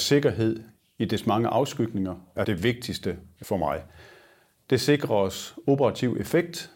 Sikkerhed 0.00 0.77
i 0.98 1.04
dets 1.04 1.26
mange 1.26 1.48
afskygninger 1.48 2.14
er 2.34 2.44
det 2.44 2.62
vigtigste 2.62 3.18
for 3.42 3.56
mig. 3.56 3.82
Det 4.70 4.80
sikrer 4.80 5.16
os 5.16 5.56
operativ 5.66 6.16
effekt. 6.20 6.70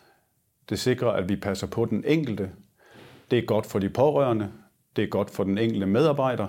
Det 0.69 0.79
sikrer, 0.79 1.11
at 1.11 1.29
vi 1.29 1.37
passer 1.37 1.67
på 1.67 1.85
den 1.85 2.05
enkelte. 2.07 2.51
Det 3.31 3.39
er 3.39 3.47
godt 3.47 3.67
for 3.67 3.79
de 3.79 3.91
pårørende. 3.91 4.53
Det 4.97 5.05
er 5.05 5.09
godt 5.09 5.31
for 5.31 5.45
den 5.45 5.59
enkelte 5.59 5.87
medarbejder. 5.87 6.49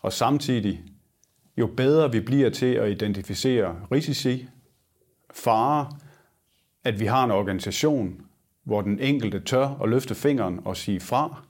Og 0.00 0.12
samtidig, 0.12 0.82
jo 1.56 1.66
bedre 1.66 2.12
vi 2.12 2.20
bliver 2.20 2.50
til 2.50 2.74
at 2.74 2.90
identificere 2.90 3.76
risici, 3.92 4.48
fare, 5.34 5.90
at 6.84 7.00
vi 7.00 7.06
har 7.06 7.24
en 7.24 7.30
organisation, 7.30 8.20
hvor 8.64 8.80
den 8.80 8.98
enkelte 8.98 9.40
tør 9.40 9.68
at 9.82 9.88
løfte 9.88 10.14
fingeren 10.14 10.60
og 10.64 10.76
sige 10.76 11.00
fra. 11.00 11.42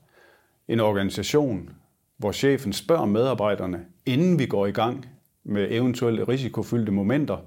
En 0.69 0.81
organisation, 0.81 1.71
hvor 2.17 2.33
chefen 2.33 2.73
spørger 2.73 3.07
medarbejderne, 3.07 3.85
inden 4.07 4.39
vi 4.39 4.47
går 4.47 4.67
i 4.67 4.73
gang 4.73 5.07
med 5.45 5.67
eventuelle 5.71 6.29
risikofyldte 6.29 6.93
momenter. 6.93 7.39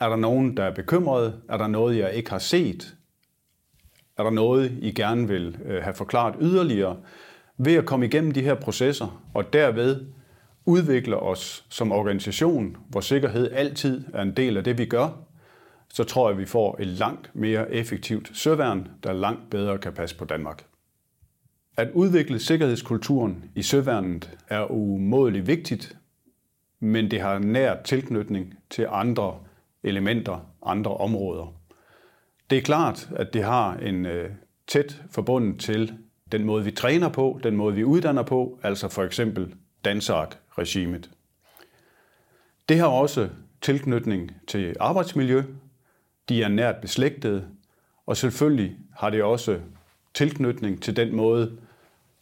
Er 0.00 0.08
der 0.08 0.16
nogen, 0.16 0.56
der 0.56 0.64
er 0.64 0.74
bekymret? 0.74 1.40
Er 1.48 1.56
der 1.56 1.66
noget, 1.66 1.98
jeg 1.98 2.14
ikke 2.14 2.30
har 2.30 2.38
set? 2.38 2.96
Er 4.18 4.22
der 4.22 4.30
noget, 4.30 4.78
I 4.80 4.92
gerne 4.92 5.28
vil 5.28 5.58
øh, 5.64 5.82
have 5.82 5.94
forklaret 5.94 6.34
yderligere? 6.40 6.96
Ved 7.58 7.74
at 7.74 7.86
komme 7.86 8.06
igennem 8.06 8.32
de 8.32 8.42
her 8.42 8.54
processer 8.54 9.22
og 9.34 9.52
derved 9.52 10.06
udvikle 10.64 11.16
os 11.16 11.66
som 11.68 11.92
organisation, 11.92 12.76
hvor 12.88 13.00
sikkerhed 13.00 13.50
altid 13.52 14.04
er 14.14 14.22
en 14.22 14.36
del 14.36 14.56
af 14.56 14.64
det, 14.64 14.78
vi 14.78 14.84
gør, 14.84 15.08
så 15.88 16.04
tror 16.04 16.28
jeg, 16.28 16.34
at 16.34 16.40
vi 16.40 16.46
får 16.46 16.76
et 16.80 16.86
langt 16.86 17.30
mere 17.34 17.72
effektivt 17.72 18.30
søværn, 18.34 18.88
der 19.02 19.12
langt 19.12 19.50
bedre 19.50 19.78
kan 19.78 19.92
passe 19.92 20.16
på 20.16 20.24
Danmark. 20.24 20.64
At 21.76 21.90
udvikle 21.94 22.38
sikkerhedskulturen 22.38 23.44
i 23.54 23.62
søværnet 23.62 24.38
er 24.48 24.70
umådeligt 24.70 25.46
vigtigt, 25.46 25.96
men 26.84 27.10
det 27.10 27.20
har 27.20 27.38
nær 27.38 27.82
tilknytning 27.82 28.54
til 28.70 28.86
andre 28.90 29.38
elementer, 29.82 30.46
andre 30.66 30.96
områder. 30.96 31.54
Det 32.50 32.58
er 32.58 32.62
klart, 32.62 33.08
at 33.16 33.34
det 33.34 33.44
har 33.44 33.74
en 33.74 34.06
øh, 34.06 34.30
tæt 34.66 35.02
forbundet 35.10 35.60
til 35.60 35.94
den 36.32 36.44
måde, 36.44 36.64
vi 36.64 36.70
træner 36.70 37.08
på, 37.08 37.40
den 37.42 37.56
måde, 37.56 37.74
vi 37.74 37.84
uddanner 37.84 38.22
på, 38.22 38.58
altså 38.62 38.88
for 38.88 39.02
eksempel 39.02 39.54
Dansark-regimet. 39.84 41.10
Det 42.68 42.78
har 42.78 42.86
også 42.86 43.28
tilknytning 43.60 44.32
til 44.46 44.76
arbejdsmiljø. 44.80 45.42
De 46.28 46.42
er 46.42 46.48
nært 46.48 46.76
beslægtede, 46.80 47.48
og 48.06 48.16
selvfølgelig 48.16 48.76
har 48.96 49.10
det 49.10 49.22
også 49.22 49.60
tilknytning 50.14 50.82
til 50.82 50.96
den 50.96 51.16
måde, 51.16 51.58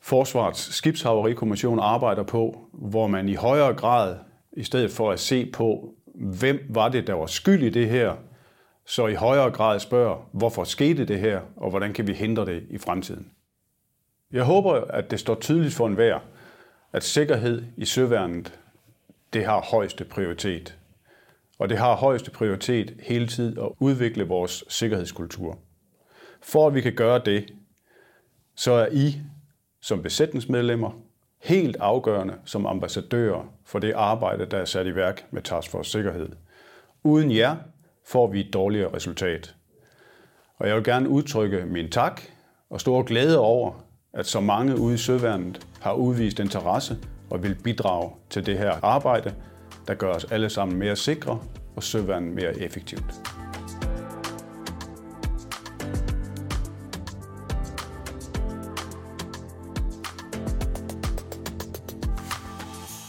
Forsvarets 0.01 0.75
skibshaverikommission 0.75 1.79
arbejder 1.79 2.23
på, 2.23 2.69
hvor 2.73 3.07
man 3.07 3.29
i 3.29 3.35
højere 3.35 3.75
grad 3.75 4.17
i 4.57 4.63
stedet 4.63 4.91
for 4.91 5.11
at 5.11 5.21
se 5.21 5.51
på, 5.51 5.95
hvem 6.15 6.67
var 6.69 6.89
det, 6.89 7.07
der 7.07 7.15
var 7.15 7.27
skyld 7.27 7.63
i 7.63 7.71
det 7.71 7.89
her, 7.89 8.17
så 8.87 9.07
i 9.07 9.15
højere 9.15 9.51
grad 9.51 9.81
spørger, 9.81 10.29
hvorfor 10.33 10.65
skete 10.65 11.05
det 11.05 11.21
her, 11.21 11.41
og 11.57 11.71
hvordan 11.71 11.93
kan 11.93 12.07
vi 12.07 12.13
hindre 12.13 12.47
det 12.47 12.67
i 12.71 12.79
fremtiden. 12.79 13.31
Jeg 14.33 14.45
håber, 14.45 14.73
at 14.73 15.11
det 15.11 15.21
står 15.21 15.35
tydeligt 15.35 15.75
for 15.75 15.87
enhver, 15.87 16.19
at 16.93 17.05
sikkerhed 17.05 17.65
i 17.77 17.85
søværnet, 17.85 18.59
det 19.33 19.45
har 19.45 19.61
højeste 19.61 20.05
prioritet. 20.05 20.79
Og 21.59 21.69
det 21.69 21.79
har 21.79 21.97
højeste 21.97 22.31
prioritet 22.31 22.97
hele 23.03 23.27
tiden 23.27 23.59
at 23.59 23.69
udvikle 23.81 24.25
vores 24.25 24.65
sikkerhedskultur. 24.69 25.59
For 26.43 26.67
at 26.67 26.75
vi 26.75 26.81
kan 26.81 26.95
gøre 26.95 27.23
det, 27.25 27.55
så 28.55 28.73
er 28.73 28.89
I 28.93 29.21
som 29.81 30.03
besætningsmedlemmer 30.03 31.03
helt 31.43 31.77
afgørende 31.81 32.35
som 32.45 32.67
ambassadører 32.67 33.53
for 33.65 33.79
det 33.79 33.93
arbejde, 33.93 34.47
der 34.47 34.59
er 34.59 34.65
sat 34.65 34.87
i 34.87 34.95
værk 34.95 35.27
med 35.31 35.43
Task 35.43 35.71
Force 35.71 35.91
Sikkerhed. 35.91 36.29
Uden 37.03 37.37
jer 37.37 37.57
får 38.07 38.27
vi 38.27 38.41
et 38.41 38.53
dårligere 38.53 38.95
resultat. 38.95 39.55
Og 40.59 40.69
jeg 40.69 40.77
vil 40.77 40.85
gerne 40.85 41.09
udtrykke 41.09 41.67
min 41.67 41.91
tak 41.91 42.21
og 42.71 42.81
stor 42.81 43.03
glæde 43.03 43.39
over, 43.39 43.85
at 44.13 44.27
så 44.27 44.41
mange 44.41 44.79
ude 44.79 44.95
i 44.95 44.99
Søværnet 44.99 45.67
har 45.81 45.93
udvist 45.93 46.41
interesse 46.41 46.99
og 47.31 47.43
vil 47.43 47.57
bidrage 47.65 48.11
til 48.31 48.47
det 48.47 48.59
her 48.59 48.85
arbejde, 48.85 49.35
der 49.89 49.95
gør 49.95 50.13
os 50.13 50.25
alle 50.25 50.51
sammen 50.51 50.79
mere 50.79 50.97
sikre 50.97 51.39
og 51.77 51.83
Søværnet 51.83 52.35
mere 52.35 52.59
effektivt. 52.59 53.42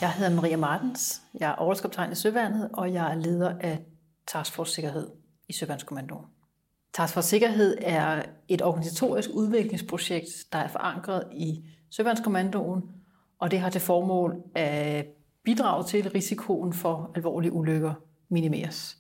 Jeg 0.03 0.13
hedder 0.13 0.35
Maria 0.35 0.57
Martens. 0.57 1.21
Jeg 1.39 1.49
er 1.49 1.55
overskabtegn 1.55 2.11
i 2.11 2.15
Søværnet, 2.15 2.69
og 2.73 2.93
jeg 2.93 3.11
er 3.11 3.15
leder 3.15 3.59
af 3.59 3.85
Taskforce 4.27 4.73
Sikkerhed 4.73 5.09
i 5.49 5.53
Søværnskommandoen. 5.53 6.25
Taskforce 6.93 7.29
Sikkerhed 7.29 7.77
er 7.81 8.23
et 8.47 8.61
organisatorisk 8.61 9.29
udviklingsprojekt, 9.33 10.29
der 10.51 10.57
er 10.59 10.67
forankret 10.67 11.23
i 11.31 11.63
Søværnskommandoen, 11.91 12.81
og 13.39 13.51
det 13.51 13.59
har 13.59 13.69
til 13.69 13.81
formål 13.81 14.43
at 14.55 15.05
bidrage 15.43 15.83
til, 15.83 15.97
at 15.97 16.15
risikoen 16.15 16.73
for 16.73 17.11
alvorlige 17.15 17.53
ulykker 17.53 17.93
minimeres. 18.29 18.97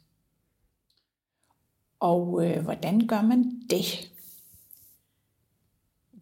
Og 1.99 2.45
øh, 2.45 2.63
hvordan 2.63 3.07
gør 3.07 3.21
man 3.21 3.61
det? 3.69 4.12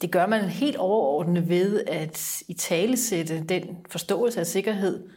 Det 0.01 0.11
gør 0.11 0.25
man 0.25 0.49
helt 0.49 0.77
overordnet 0.77 1.49
ved 1.49 1.83
at 1.87 2.43
i 2.47 2.53
talesætte 2.53 3.43
den 3.43 3.85
forståelse 3.89 4.39
af 4.39 4.47
sikkerhed, 4.47 5.09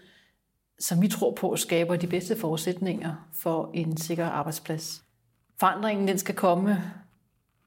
som 0.78 1.02
vi 1.02 1.08
tror 1.08 1.34
på 1.34 1.56
skaber 1.56 1.96
de 1.96 2.06
bedste 2.06 2.36
forudsætninger 2.36 3.28
for 3.32 3.70
en 3.74 3.96
sikker 3.96 4.26
arbejdsplads. 4.26 5.04
Forandringen 5.60 6.08
den 6.08 6.18
skal 6.18 6.34
komme 6.34 6.92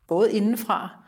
både 0.07 0.31
indenfra 0.31 1.03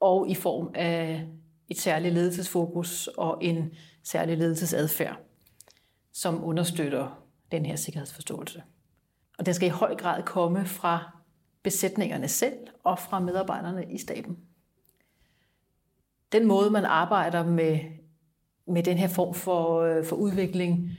og 0.00 0.28
i 0.28 0.34
form 0.34 0.70
af 0.74 1.26
et 1.68 1.78
særligt 1.78 2.14
ledelsesfokus 2.14 3.06
og 3.06 3.38
en 3.40 3.74
særlig 4.04 4.38
ledelsesadfærd, 4.38 5.16
som 6.12 6.44
understøtter 6.44 7.22
den 7.52 7.66
her 7.66 7.76
sikkerhedsforståelse. 7.76 8.62
Og 9.38 9.46
den 9.46 9.54
skal 9.54 9.66
i 9.66 9.70
høj 9.70 9.94
grad 9.94 10.22
komme 10.22 10.66
fra 10.66 11.16
besætningerne 11.62 12.28
selv 12.28 12.56
og 12.84 12.98
fra 12.98 13.18
medarbejderne 13.18 13.92
i 13.92 13.98
staben. 13.98 14.38
Den 16.32 16.46
måde, 16.46 16.70
man 16.70 16.84
arbejder 16.84 17.44
med, 17.44 17.78
med 18.68 18.82
den 18.82 18.98
her 18.98 19.08
form 19.08 19.34
for, 19.34 19.80
øh, 19.80 20.04
for 20.04 20.16
udvikling, 20.16 20.90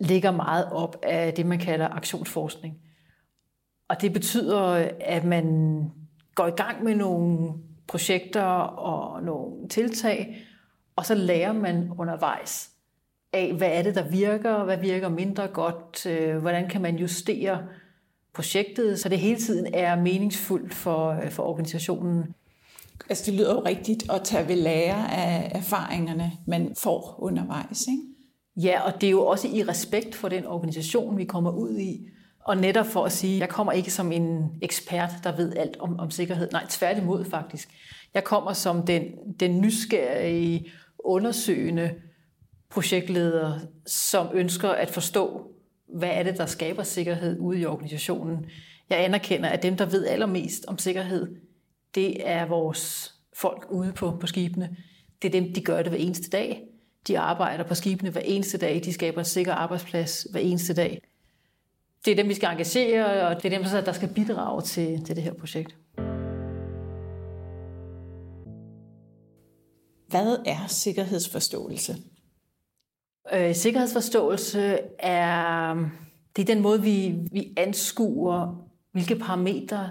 ligger 0.00 0.30
meget 0.30 0.72
op 0.72 0.96
af 1.02 1.34
det, 1.34 1.46
man 1.46 1.58
kalder 1.58 1.88
aktionsforskning. 1.88 2.78
Og 3.88 4.00
det 4.00 4.12
betyder, 4.12 4.90
at 5.00 5.24
man 5.24 5.44
går 6.34 6.46
i 6.46 6.50
gang 6.50 6.84
med 6.84 6.94
nogle 6.94 7.52
projekter 7.86 8.42
og 8.42 9.22
nogle 9.22 9.68
tiltag, 9.68 10.36
og 10.96 11.06
så 11.06 11.14
lærer 11.14 11.52
man 11.52 11.90
undervejs 11.98 12.70
af, 13.32 13.54
hvad 13.54 13.68
er 13.72 13.82
det, 13.82 13.94
der 13.94 14.08
virker, 14.08 14.64
hvad 14.64 14.76
virker 14.76 15.08
mindre 15.08 15.48
godt, 15.48 16.06
øh, 16.06 16.36
hvordan 16.36 16.68
kan 16.68 16.82
man 16.82 16.96
justere 16.96 17.62
projektet, 18.32 19.00
så 19.00 19.08
det 19.08 19.18
hele 19.18 19.40
tiden 19.40 19.74
er 19.74 19.96
meningsfuldt 19.96 20.74
for, 20.74 21.08
øh, 21.10 21.30
for 21.30 21.42
organisationen. 21.42 22.34
Altså 23.08 23.30
det 23.30 23.34
lyder 23.34 23.54
jo 23.54 23.60
rigtigt 23.60 24.12
at 24.12 24.22
tage 24.24 24.48
ved 24.48 24.56
lære 24.56 25.12
af 25.12 25.50
erfaringerne, 25.54 26.32
man 26.46 26.74
får 26.78 27.16
undervejs, 27.18 27.86
ikke? 27.88 28.02
Ja, 28.56 28.80
og 28.80 29.00
det 29.00 29.06
er 29.06 29.10
jo 29.10 29.26
også 29.26 29.48
i 29.48 29.62
respekt 29.62 30.14
for 30.14 30.28
den 30.28 30.46
organisation, 30.46 31.18
vi 31.18 31.24
kommer 31.24 31.50
ud 31.50 31.78
i. 31.78 32.08
Og 32.44 32.56
netop 32.56 32.86
for 32.86 33.04
at 33.04 33.12
sige, 33.12 33.38
jeg 33.38 33.48
kommer 33.48 33.72
ikke 33.72 33.90
som 33.90 34.12
en 34.12 34.50
ekspert, 34.62 35.10
der 35.24 35.36
ved 35.36 35.56
alt 35.56 35.76
om, 35.80 35.98
om 35.98 36.10
sikkerhed. 36.10 36.48
Nej, 36.52 36.66
tværtimod 36.68 37.24
faktisk. 37.24 37.68
Jeg 38.14 38.24
kommer 38.24 38.52
som 38.52 38.86
den, 38.86 39.02
den 39.40 39.60
nysgerrige, 39.60 40.70
undersøgende 40.98 41.90
projektleder, 42.70 43.58
som 43.86 44.26
ønsker 44.34 44.68
at 44.68 44.90
forstå, 44.90 45.50
hvad 45.94 46.08
er 46.12 46.22
det, 46.22 46.38
der 46.38 46.46
skaber 46.46 46.82
sikkerhed 46.82 47.38
ude 47.38 47.60
i 47.60 47.66
organisationen. 47.66 48.46
Jeg 48.90 49.04
anerkender, 49.04 49.48
at 49.48 49.62
dem, 49.62 49.76
der 49.76 49.86
ved 49.86 50.06
allermest 50.06 50.64
om 50.68 50.78
sikkerhed, 50.78 51.26
det 51.96 52.28
er 52.28 52.46
vores 52.46 53.14
folk 53.32 53.66
ude 53.70 53.92
på, 53.92 54.16
på 54.20 54.26
skibene. 54.26 54.76
Det 55.22 55.28
er 55.34 55.40
dem, 55.40 55.52
de 55.52 55.60
gør 55.60 55.82
det 55.82 55.92
hver 55.92 55.98
eneste 55.98 56.30
dag. 56.30 56.62
De 57.06 57.18
arbejder 57.18 57.64
på 57.64 57.74
skibene 57.74 58.10
hver 58.10 58.20
eneste 58.20 58.58
dag. 58.58 58.82
De 58.84 58.92
skaber 58.92 59.18
en 59.18 59.24
sikker 59.24 59.52
arbejdsplads 59.52 60.26
hver 60.30 60.40
eneste 60.40 60.74
dag. 60.74 61.02
Det 62.04 62.10
er 62.10 62.16
dem, 62.16 62.28
vi 62.28 62.34
skal 62.34 62.48
engagere, 62.48 63.28
og 63.28 63.42
det 63.42 63.52
er 63.52 63.58
dem, 63.58 63.84
der 63.84 63.92
skal 63.92 64.08
bidrage 64.14 64.62
til, 64.62 65.04
til 65.04 65.16
det 65.16 65.24
her 65.24 65.34
projekt. 65.34 65.76
Hvad 70.08 70.38
er 70.46 70.66
sikkerhedsforståelse? 70.68 71.96
Øh, 73.32 73.54
sikkerhedsforståelse 73.54 74.78
er, 74.98 75.74
det 76.36 76.42
er 76.42 76.54
den 76.54 76.62
måde, 76.62 76.82
vi, 76.82 77.14
vi 77.32 77.54
anskuer, 77.56 78.68
hvilke 78.92 79.16
parametre, 79.16 79.90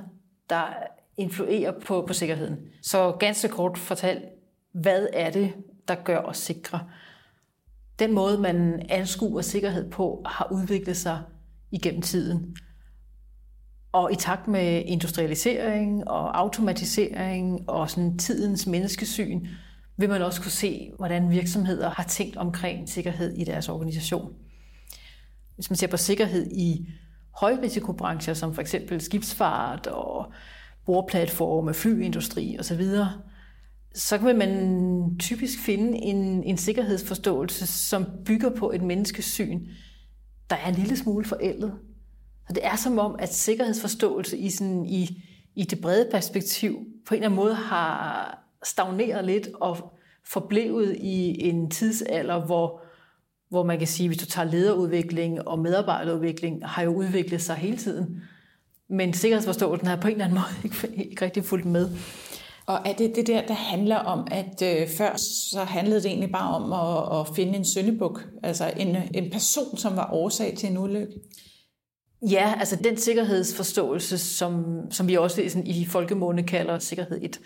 der 0.50 0.65
influerer 1.17 1.74
på, 1.86 2.03
på 2.07 2.13
sikkerheden. 2.13 2.57
Så 2.81 3.12
ganske 3.12 3.48
kort 3.48 3.77
fortalt, 3.77 4.24
hvad 4.74 5.07
er 5.13 5.29
det, 5.31 5.53
der 5.88 5.95
gør 5.95 6.17
os 6.17 6.38
sikre? 6.38 6.79
Den 8.00 8.13
måde, 8.13 8.38
man 8.38 8.86
anskuer 8.89 9.41
sikkerhed 9.41 9.91
på, 9.91 10.24
har 10.25 10.48
udviklet 10.51 10.98
sig 10.98 11.22
igennem 11.72 12.01
tiden. 12.01 12.55
Og 13.91 14.12
i 14.12 14.15
takt 14.15 14.48
med 14.48 14.84
industrialisering 14.86 16.07
og 16.07 16.39
automatisering 16.39 17.69
og 17.69 17.89
sådan 17.89 18.17
tidens 18.17 18.67
menneskesyn, 18.67 19.48
vil 19.98 20.10
man 20.10 20.22
også 20.22 20.41
kunne 20.41 20.51
se, 20.51 20.91
hvordan 20.98 21.29
virksomheder 21.29 21.89
har 21.89 22.03
tænkt 22.03 22.38
omkring 22.38 22.89
sikkerhed 22.89 23.34
i 23.34 23.43
deres 23.43 23.69
organisation. 23.69 24.34
Hvis 25.55 25.69
man 25.69 25.77
ser 25.77 25.88
på 25.88 25.98
sikkerhed 25.98 26.51
i 26.51 26.89
højrisikobrancher, 27.36 28.33
som 28.33 28.53
for 28.53 28.61
eksempel 28.61 29.01
skibsfart 29.01 29.87
og 29.87 30.33
boreplatforme, 30.85 31.74
flyindustri 31.74 32.57
osv., 32.59 32.83
så 33.95 34.17
kan 34.17 34.37
man 34.37 35.15
typisk 35.19 35.59
finde 35.59 35.98
en, 35.98 36.43
en 36.43 36.57
sikkerhedsforståelse, 36.57 37.67
som 37.67 38.05
bygger 38.25 38.50
på 38.50 38.71
et 38.71 38.81
menneskesyn, 38.81 39.67
der 40.50 40.55
er 40.55 40.69
en 40.69 40.75
lille 40.75 40.98
smule 40.98 41.25
forældet. 41.25 41.74
Så 42.48 42.53
det 42.53 42.65
er 42.65 42.75
som 42.75 43.00
om, 43.00 43.15
at 43.19 43.33
sikkerhedsforståelse 43.33 44.37
i, 44.37 44.50
sådan, 44.50 44.85
i, 44.85 45.24
i 45.55 45.63
det 45.63 45.81
brede 45.81 46.09
perspektiv 46.11 46.79
på 47.07 47.13
en 47.13 47.17
eller 47.17 47.29
anden 47.29 47.35
måde 47.35 47.53
har 47.55 48.45
stagneret 48.63 49.25
lidt 49.25 49.48
og 49.61 49.93
forblevet 50.27 50.95
i 51.00 51.50
en 51.50 51.69
tidsalder, 51.69 52.45
hvor, 52.45 52.81
hvor 53.50 53.63
man 53.63 53.77
kan 53.77 53.87
sige, 53.87 54.09
hvis 54.09 54.17
du 54.17 54.25
tager 54.25 54.51
lederudvikling 54.51 55.48
og 55.48 55.59
medarbejderudvikling, 55.59 56.67
har 56.67 56.83
jo 56.83 56.93
udviklet 56.93 57.41
sig 57.41 57.55
hele 57.55 57.77
tiden. 57.77 58.21
Men 58.89 59.13
sikkerhedsforståelsen 59.13 59.87
har 59.87 59.95
på 59.95 60.07
en 60.07 60.13
eller 60.13 60.25
anden 60.25 60.39
måde 60.39 60.63
ikke, 60.63 61.09
ikke 61.09 61.25
rigtig 61.25 61.45
fulgt 61.45 61.65
med. 61.65 61.89
Og 62.67 62.79
er 62.85 62.93
det 62.93 63.15
det 63.15 63.27
der, 63.27 63.48
der 63.48 63.53
handler 63.53 63.95
om, 63.95 64.27
at 64.31 64.61
øh, 64.61 64.89
før 64.98 65.15
så 65.51 65.63
handlede 65.63 66.01
det 66.01 66.05
egentlig 66.05 66.31
bare 66.31 66.55
om 66.55 66.74
at, 66.74 67.19
at 67.19 67.35
finde 67.35 67.57
en 67.57 67.65
søndebuk, 67.65 68.27
altså 68.43 68.74
en, 68.77 68.98
en 69.13 69.31
person, 69.31 69.77
som 69.77 69.95
var 69.95 70.09
årsag 70.13 70.55
til 70.57 70.69
en 70.69 70.77
ulykke? 70.77 71.13
Ja, 72.29 72.53
altså 72.59 72.75
den 72.75 72.98
sikkerhedsforståelse, 72.98 74.17
som, 74.17 74.77
som 74.91 75.07
vi 75.07 75.17
også 75.17 75.50
sådan, 75.50 75.67
i 75.67 75.85
folkemåne 75.85 76.43
kalder 76.43 76.79
sikkerhed 76.79 77.19
1, 77.21 77.39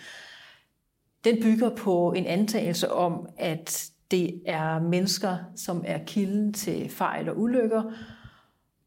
den 1.24 1.42
bygger 1.42 1.70
på 1.76 2.12
en 2.12 2.26
antagelse 2.26 2.92
om, 2.92 3.28
at 3.38 3.90
det 4.10 4.42
er 4.46 4.80
mennesker, 4.80 5.36
som 5.56 5.84
er 5.86 5.98
kilden 6.06 6.52
til 6.52 6.90
fejl 6.90 7.28
og 7.28 7.38
ulykker, 7.38 7.82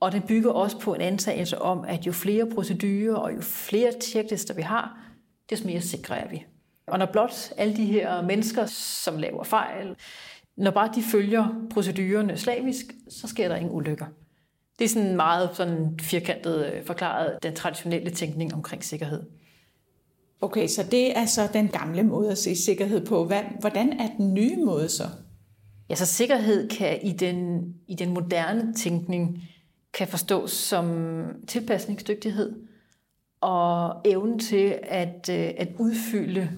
og 0.04 0.12
den 0.12 0.22
bygger 0.22 0.52
også 0.52 0.80
på 0.80 0.94
en 0.94 1.02
antagelse 1.02 1.62
om, 1.62 1.86
at 1.88 2.08
jo 2.08 2.12
flere 2.12 2.50
procedurer 2.50 3.16
og 3.16 3.36
jo 3.36 3.42
flere 3.42 3.92
checklister 4.02 4.54
vi 4.54 4.62
har, 4.62 4.98
des 5.50 5.64
mere 5.64 5.82
sikre 5.82 6.18
er 6.18 6.30
vi. 6.30 6.46
Og 6.88 7.00
når 7.00 7.06
blot 7.06 7.52
alle 7.58 7.76
de 7.78 7.86
her 7.86 8.22
mennesker, 8.22 8.66
som 8.66 9.18
laver 9.18 9.44
fejl, 9.44 9.96
når 10.58 10.72
bare 10.72 10.90
de 10.96 11.04
følger 11.04 11.68
procedurerne 11.72 12.38
slavisk, 12.38 12.86
så 13.10 13.28
sker 13.28 13.48
der 13.48 13.56
ingen 13.56 13.76
ulykker. 13.76 14.06
Det 14.80 14.86
er 14.86 14.90
sådan 14.90 15.16
meget 15.16 15.50
sådan 15.54 16.00
firkantet 16.02 16.66
øh, 16.66 16.86
forklaret 16.86 17.38
den 17.44 17.56
traditionelle 17.56 18.10
tænkning 18.10 18.54
omkring 18.54 18.84
sikkerhed. 18.84 19.24
Okay, 20.42 20.68
så 20.68 20.84
det 20.92 21.18
er 21.18 21.26
så 21.26 21.50
den 21.54 21.68
gamle 21.68 22.04
måde 22.04 22.32
at 22.32 22.38
se 22.38 22.56
sikkerhed 22.56 23.06
på. 23.06 23.32
Hvordan 23.60 24.00
er 24.00 24.08
den 24.18 24.34
nye 24.34 24.58
måde 24.58 24.90
så? 24.90 25.04
Ja, 25.90 25.96
så 25.96 26.06
sikkerhed 26.06 26.70
kan 26.70 27.00
i 27.04 27.12
den, 27.12 27.64
i 27.88 27.96
den 27.96 28.14
moderne 28.14 28.74
tænkning 28.74 29.44
kan 29.94 30.08
forstås 30.08 30.52
som 30.52 31.26
tilpasningsdygtighed 31.48 32.54
og 33.42 34.02
evnen 34.06 34.40
til 34.40 34.80
at, 34.84 35.30
øh, 35.30 35.52
at 35.58 35.68
udfylde 35.80 36.50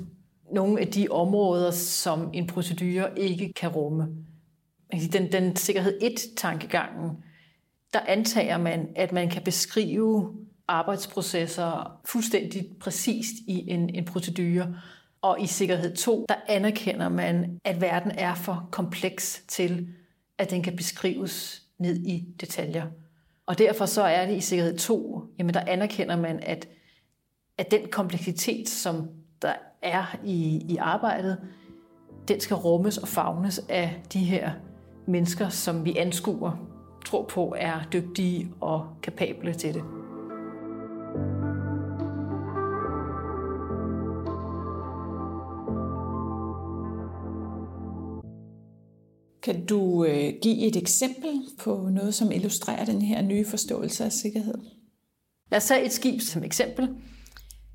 nogle 0.52 0.82
af 0.82 0.88
de 0.88 1.08
områder, 1.12 1.72
som 1.72 2.30
en 2.34 2.48
procedure 2.48 3.20
ikke 3.20 3.54
kan 3.54 3.70
rumme. 3.70 4.08
Den, 5.14 5.32
den 5.32 5.56
sikkerhed 5.56 6.02
1-tankegangen, 6.02 7.24
der 7.94 8.00
antager 8.08 8.58
man, 8.58 8.90
at 8.96 9.12
man 9.12 9.30
kan 9.30 9.42
beskrive 9.42 10.36
arbejdsprocesser 10.68 12.00
fuldstændig 12.06 12.68
præcist 12.80 13.34
i 13.48 13.72
en, 13.72 13.96
en 13.96 14.06
procedure. 14.06 14.76
Og 15.22 15.42
i 15.42 15.48
sikkerhed 15.48 15.96
2, 15.96 16.26
der 16.30 16.36
anerkender 16.48 17.10
man, 17.10 17.60
at 17.64 17.82
verden 17.82 18.12
er 18.12 18.36
for 18.36 18.70
kompleks 18.72 19.44
til, 19.48 19.88
at 20.38 20.52
den 20.52 20.64
kan 20.64 20.76
beskrives 20.76 21.64
ned 21.78 21.96
i 21.96 22.26
detaljer. 22.40 22.86
Og 23.48 23.58
derfor 23.58 23.86
så 23.86 24.02
er 24.02 24.26
det 24.26 24.36
i 24.36 24.40
sikkerhed 24.42 24.78
2, 24.78 25.24
jamen 25.40 25.54
der 25.54 25.62
anerkender 25.68 26.16
man, 26.16 26.40
at, 26.44 26.68
at 27.58 27.72
den 27.72 27.88
kompleksitet, 27.92 28.70
som 28.70 29.10
der 29.42 29.54
er 29.82 30.16
i, 30.24 30.66
i 30.70 30.78
arbejdet, 30.78 31.38
den 32.28 32.40
skal 32.40 32.56
rummes 32.56 32.98
og 32.98 33.08
fagnes 33.08 33.66
af 33.70 34.02
de 34.14 34.20
her 34.20 34.52
mennesker, 35.08 35.50
som 35.50 35.86
vi 35.86 35.98
anskuer, 35.98 36.52
tror 37.06 37.24
på 37.24 37.56
er 37.58 37.80
dygtige 37.94 38.52
og 38.62 38.88
kapable 39.04 39.54
til 39.54 39.74
det. 39.74 39.84
Kan 49.46 49.66
du 49.66 50.06
øh, 50.06 50.34
give 50.42 50.68
et 50.68 50.76
eksempel 50.76 51.42
på 51.60 51.90
noget, 51.92 52.16
som 52.16 52.32
illustrerer 52.32 52.86
den 52.86 53.02
her 53.02 53.22
nye 53.22 53.46
forståelse 53.46 54.06
af 54.06 54.12
sikkerhed? 54.12 54.56
Lad 55.52 55.58
os 55.58 55.66
tage 55.66 55.86
et 55.86 55.92
skib 55.92 56.22
som 56.22 56.44
eksempel. 56.44 56.90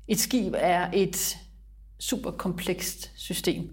Et 0.07 0.19
skib 0.19 0.53
er 0.57 0.89
et 0.93 1.37
superkomplekst 1.99 3.11
system. 3.15 3.69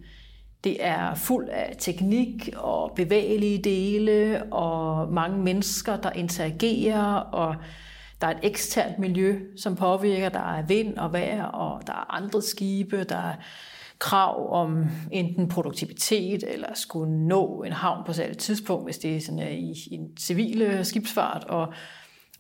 Det 0.65 0.85
er 0.85 1.15
fuld 1.15 1.49
af 1.49 1.77
teknik 1.79 2.49
og 2.57 2.93
bevægelige 2.97 3.59
dele 3.59 4.43
og 4.53 5.13
mange 5.13 5.39
mennesker, 5.39 6.01
der 6.01 6.11
interagerer, 6.11 7.15
og 7.15 7.55
der 8.21 8.27
er 8.27 8.31
et 8.31 8.41
eksternt 8.43 8.99
miljø, 8.99 9.41
som 9.57 9.77
påvirker. 9.77 10.29
Der 10.29 10.57
er 10.57 10.67
vind 10.67 10.99
og 10.99 11.13
vejr, 11.13 11.45
og 11.45 11.87
der 11.87 11.93
er 11.93 12.15
andre 12.15 12.43
skibe, 12.43 13.05
der 13.05 13.17
er 13.17 13.35
krav 13.99 14.53
om 14.53 14.87
enten 15.11 15.49
produktivitet 15.49 16.45
eller 16.49 16.75
skulle 16.75 17.13
nå 17.13 17.63
en 17.63 17.73
havn 17.73 18.05
på 18.07 18.13
et 18.13 18.39
tidspunkt, 18.39 18.87
hvis 18.87 18.99
det 18.99 19.17
er 19.17 19.21
sådan, 19.21 19.39
er 19.39 19.49
i, 19.49 19.75
i 19.91 19.95
en 19.95 20.17
civil 20.19 20.85
skibsfart. 20.85 21.45
Og, 21.45 21.73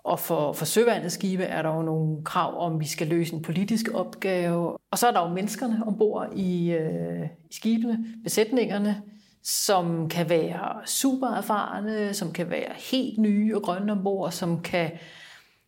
og 0.04 0.18
for, 0.18 0.52
for 0.52 0.64
søvandets 0.64 1.14
skibe 1.14 1.42
er 1.42 1.62
der 1.62 1.74
jo 1.74 1.82
nogle 1.82 2.24
krav 2.24 2.66
om, 2.66 2.74
at 2.74 2.80
vi 2.80 2.86
skal 2.86 3.06
løse 3.06 3.34
en 3.34 3.42
politisk 3.42 3.88
opgave. 3.94 4.76
Og 4.90 4.98
så 4.98 5.06
er 5.06 5.12
der 5.12 5.28
jo 5.28 5.34
menneskerne 5.34 5.82
ombord 5.86 6.32
i, 6.36 6.70
øh, 6.72 7.24
i 7.50 7.54
skibene, 7.54 8.04
besætningerne, 8.24 9.02
som 9.42 10.08
kan 10.08 10.28
være 10.28 10.86
super 10.86 11.26
erfarne, 11.26 12.14
som 12.14 12.32
kan 12.32 12.50
være 12.50 12.72
helt 12.92 13.18
nye 13.18 13.56
og 13.56 13.62
grønne 13.62 13.92
ombord, 13.92 14.30
som 14.30 14.62
kan 14.62 14.90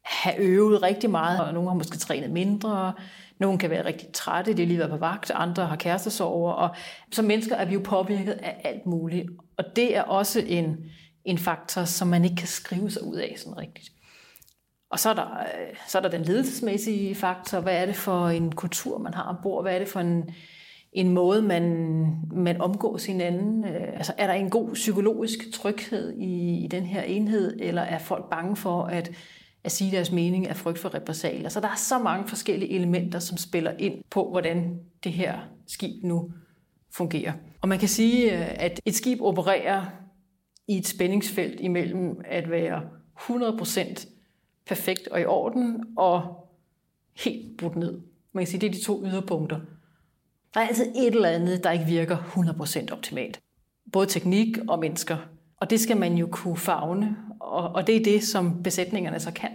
have 0.05 0.39
øvet 0.39 0.83
rigtig 0.83 1.11
meget, 1.11 1.41
og 1.41 1.55
nogle 1.55 1.69
har 1.69 1.77
måske 1.77 1.99
trænet 1.99 2.31
mindre, 2.31 2.93
nogle 3.41 3.59
kan 3.59 3.71
være 3.71 3.85
rigtig 3.85 4.09
trætte, 4.13 4.53
de 4.55 4.63
har 4.63 4.67
lige 4.67 4.79
været 4.79 4.91
på 4.91 4.97
vagt, 4.97 5.31
andre 5.35 5.67
har 5.67 5.77
kærestesover, 5.77 6.53
og 6.53 6.75
som 7.13 7.25
mennesker 7.25 7.57
er 7.57 7.65
vi 7.65 7.75
jo 7.75 7.81
påvirket 7.85 8.33
af 8.33 8.61
alt 8.65 8.87
muligt. 8.87 9.29
Og 9.57 9.65
det 9.77 9.97
er 9.97 10.03
også 10.03 10.43
en, 10.47 10.77
en 11.25 11.39
faktor, 11.39 11.85
som 11.85 12.09
man 12.09 12.25
ikke 12.25 12.37
kan 12.37 12.49
skrive 12.49 12.91
sig 12.91 13.05
ud 13.05 13.17
af 13.17 13.35
sådan 13.37 13.59
rigtigt. 13.59 13.93
Og 14.91 14.99
så 14.99 15.11
er, 15.11 15.15
der, 15.15 15.39
øh, 15.41 15.77
så 15.89 15.99
er 15.99 16.03
der 16.03 16.09
den 16.09 16.23
ledelsesmæssige 16.23 17.15
faktor. 17.15 17.61
Hvad 17.61 17.83
er 17.83 17.87
det 17.87 17.97
for 17.97 18.29
en 18.29 18.53
kultur, 18.53 18.99
man 18.99 19.15
har 19.15 19.23
ombord? 19.23 19.65
Hvad 19.65 19.75
er 19.75 19.79
det 19.79 19.89
for 19.89 20.01
en, 20.01 20.31
en 20.93 21.09
måde, 21.09 21.43
man, 21.43 22.07
man 22.33 22.61
omgås 22.61 23.07
hinanden? 23.07 23.65
Øh, 23.65 23.89
altså, 23.95 24.13
er 24.19 24.27
der 24.27 24.35
en 24.35 24.51
god 24.51 24.73
psykologisk 24.73 25.39
tryghed 25.53 26.13
i, 26.19 26.65
i 26.65 26.67
den 26.67 26.87
her 26.87 27.03
enhed, 27.03 27.57
eller 27.61 27.83
er 27.83 27.99
folk 27.99 28.31
bange 28.31 28.57
for, 28.57 28.83
at 28.83 29.11
at 29.65 29.73
sige 29.73 29.91
deres 29.91 30.13
mening 30.13 30.49
af 30.49 30.57
frygt 30.57 30.79
for 30.79 30.95
repressalier. 30.95 31.49
Så 31.49 31.61
der 31.61 31.69
er 31.69 31.77
så 31.77 31.99
mange 31.99 32.29
forskellige 32.29 32.75
elementer, 32.75 33.19
som 33.19 33.37
spiller 33.37 33.73
ind 33.79 33.95
på, 34.11 34.31
hvordan 34.31 34.81
det 35.05 35.13
her 35.13 35.39
skib 35.67 36.05
nu 36.05 36.33
fungerer. 36.93 37.33
Og 37.61 37.69
man 37.69 37.79
kan 37.79 37.89
sige, 37.89 38.39
øh, 38.39 38.65
at 38.65 38.81
et 38.85 38.95
skib 38.95 39.21
opererer 39.21 39.85
i 40.69 40.79
et 40.79 40.87
spændingsfelt 40.87 41.61
imellem 41.61 42.21
at 42.25 42.51
være 42.51 42.83
100% 43.21 44.09
perfekt 44.67 45.09
og 45.09 45.21
i 45.21 45.25
orden, 45.25 45.85
og 45.97 46.49
helt 47.17 47.57
brudt 47.59 47.77
ned. 47.77 48.01
Man 48.33 48.45
kan 48.45 48.51
sige, 48.51 48.61
det 48.61 48.67
er 48.67 48.73
de 48.73 48.85
to 48.85 49.05
yderpunkter. 49.05 49.61
Der 50.55 50.61
er 50.61 50.67
altid 50.67 50.87
et 50.97 51.15
eller 51.15 51.29
andet, 51.29 51.65
der 51.65 51.71
ikke 51.71 51.85
virker 51.85 52.17
100% 52.17 52.93
optimalt. 52.93 53.41
Både 53.93 54.07
teknik 54.07 54.59
og 54.69 54.79
mennesker. 54.79 55.17
Og 55.57 55.71
det 55.71 55.81
skal 55.81 55.97
man 55.97 56.15
jo 56.15 56.29
kunne 56.33 56.57
fagne 56.57 57.17
og, 57.51 57.75
og 57.75 57.87
det 57.87 57.97
er 57.97 58.05
det, 58.05 58.25
som 58.25 58.63
besætningerne 58.63 59.21
så 59.21 59.33
kan. 59.33 59.51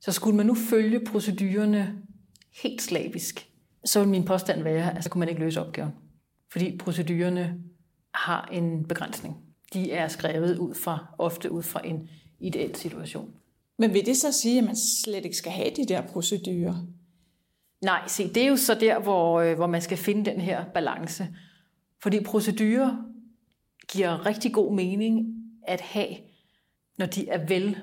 Så 0.00 0.12
skulle 0.12 0.36
man 0.36 0.46
nu 0.46 0.54
følge 0.54 1.00
procedurerne 1.00 2.02
helt 2.62 2.82
slavisk, 2.82 3.48
så 3.84 4.00
vil 4.00 4.08
min 4.08 4.24
påstand 4.24 4.62
være, 4.62 4.96
at 4.96 5.04
så 5.04 5.10
kunne 5.10 5.18
man 5.20 5.28
ikke 5.28 5.40
løse 5.40 5.60
opgaven. 5.60 5.92
Fordi 6.52 6.76
procedurerne 6.78 7.60
har 8.14 8.48
en 8.52 8.84
begrænsning. 8.88 9.36
De 9.72 9.92
er 9.92 10.08
skrevet 10.08 10.58
ud 10.58 10.74
fra, 10.74 11.14
ofte 11.18 11.52
ud 11.52 11.62
fra 11.62 11.86
en 11.86 12.08
ideel 12.40 12.74
situation. 12.74 13.30
Men 13.78 13.94
vil 13.94 14.06
det 14.06 14.16
så 14.16 14.32
sige, 14.32 14.58
at 14.58 14.64
man 14.64 14.76
slet 14.76 15.24
ikke 15.24 15.36
skal 15.36 15.52
have 15.52 15.70
de 15.76 15.86
der 15.86 16.00
procedurer? 16.00 16.86
Nej, 17.80 18.02
se, 18.06 18.28
det 18.28 18.42
er 18.42 18.48
jo 18.48 18.56
så 18.56 18.74
der, 18.74 18.98
hvor, 18.98 19.40
øh, 19.40 19.56
hvor 19.56 19.66
man 19.66 19.82
skal 19.82 19.98
finde 19.98 20.30
den 20.30 20.40
her 20.40 20.64
balance. 20.74 21.28
Fordi 22.02 22.24
procedurer 22.24 22.96
giver 23.88 24.26
rigtig 24.26 24.52
god 24.52 24.74
mening 24.74 25.26
at 25.62 25.80
have, 25.80 26.16
når 27.00 27.06
de 27.06 27.28
er 27.28 27.46
vel 27.46 27.76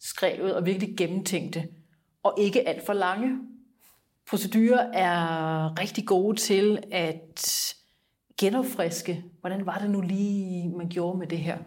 skrevet 0.00 0.54
og 0.54 0.66
virkelig 0.66 0.96
gennemtænkte, 0.96 1.68
og 2.22 2.34
ikke 2.38 2.68
alt 2.68 2.86
for 2.86 2.92
lange. 2.92 3.38
Procedurer 4.30 4.92
er 4.92 5.80
rigtig 5.80 6.06
gode 6.06 6.36
til 6.36 6.78
at 6.92 7.64
genopfriske, 8.40 9.24
hvordan 9.40 9.66
var 9.66 9.78
det 9.78 9.90
nu 9.90 10.00
lige, 10.00 10.68
man 10.68 10.88
gjorde 10.88 11.18
med 11.18 11.26
det 11.26 11.38
her. 11.38 11.58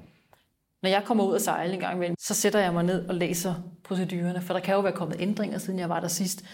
Når 0.81 0.89
jeg 0.89 1.03
kommer 1.05 1.23
ud 1.23 1.33
og 1.33 1.41
sejle 1.41 1.73
en 1.73 1.79
gang 1.79 1.95
imellem, 1.95 2.15
så 2.19 2.33
sætter 2.33 2.59
jeg 2.59 2.73
mig 2.73 2.83
ned 2.83 3.07
og 3.07 3.15
læser 3.15 3.55
procedurerne, 3.83 4.41
for 4.41 4.53
der 4.53 4.59
kan 4.59 4.75
jo 4.75 4.81
være 4.81 4.93
kommet 4.93 5.17
ændringer, 5.19 5.57
siden 5.57 5.79
jeg 5.79 5.89
var 5.89 5.99
der 5.99 6.07
sidst. 6.07 6.45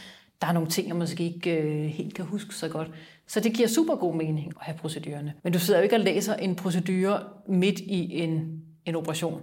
Der 0.42 0.48
er 0.48 0.52
nogle 0.52 0.70
ting, 0.70 0.88
jeg 0.88 0.96
måske 0.96 1.24
ikke 1.24 1.62
øh, 1.62 1.86
helt 1.86 2.14
kan 2.14 2.26
huske 2.26 2.56
så 2.56 2.70
godt. 2.70 2.92
Så 3.28 3.40
det 3.40 3.54
giver 3.54 3.68
super 3.68 3.96
god 3.96 4.16
mening 4.16 4.48
at 4.60 4.66
have 4.66 4.78
procedurerne. 4.78 5.34
Men 5.44 5.54
du 5.54 5.60
sidder 5.60 5.80
jo 5.80 5.84
ikke 5.84 5.96
og 5.96 6.00
læser 6.00 6.34
en 6.34 6.56
procedure 6.56 7.20
midt 7.48 7.80
i 7.80 8.20
en, 8.20 8.62
en 8.86 8.96
operation. 8.96 9.42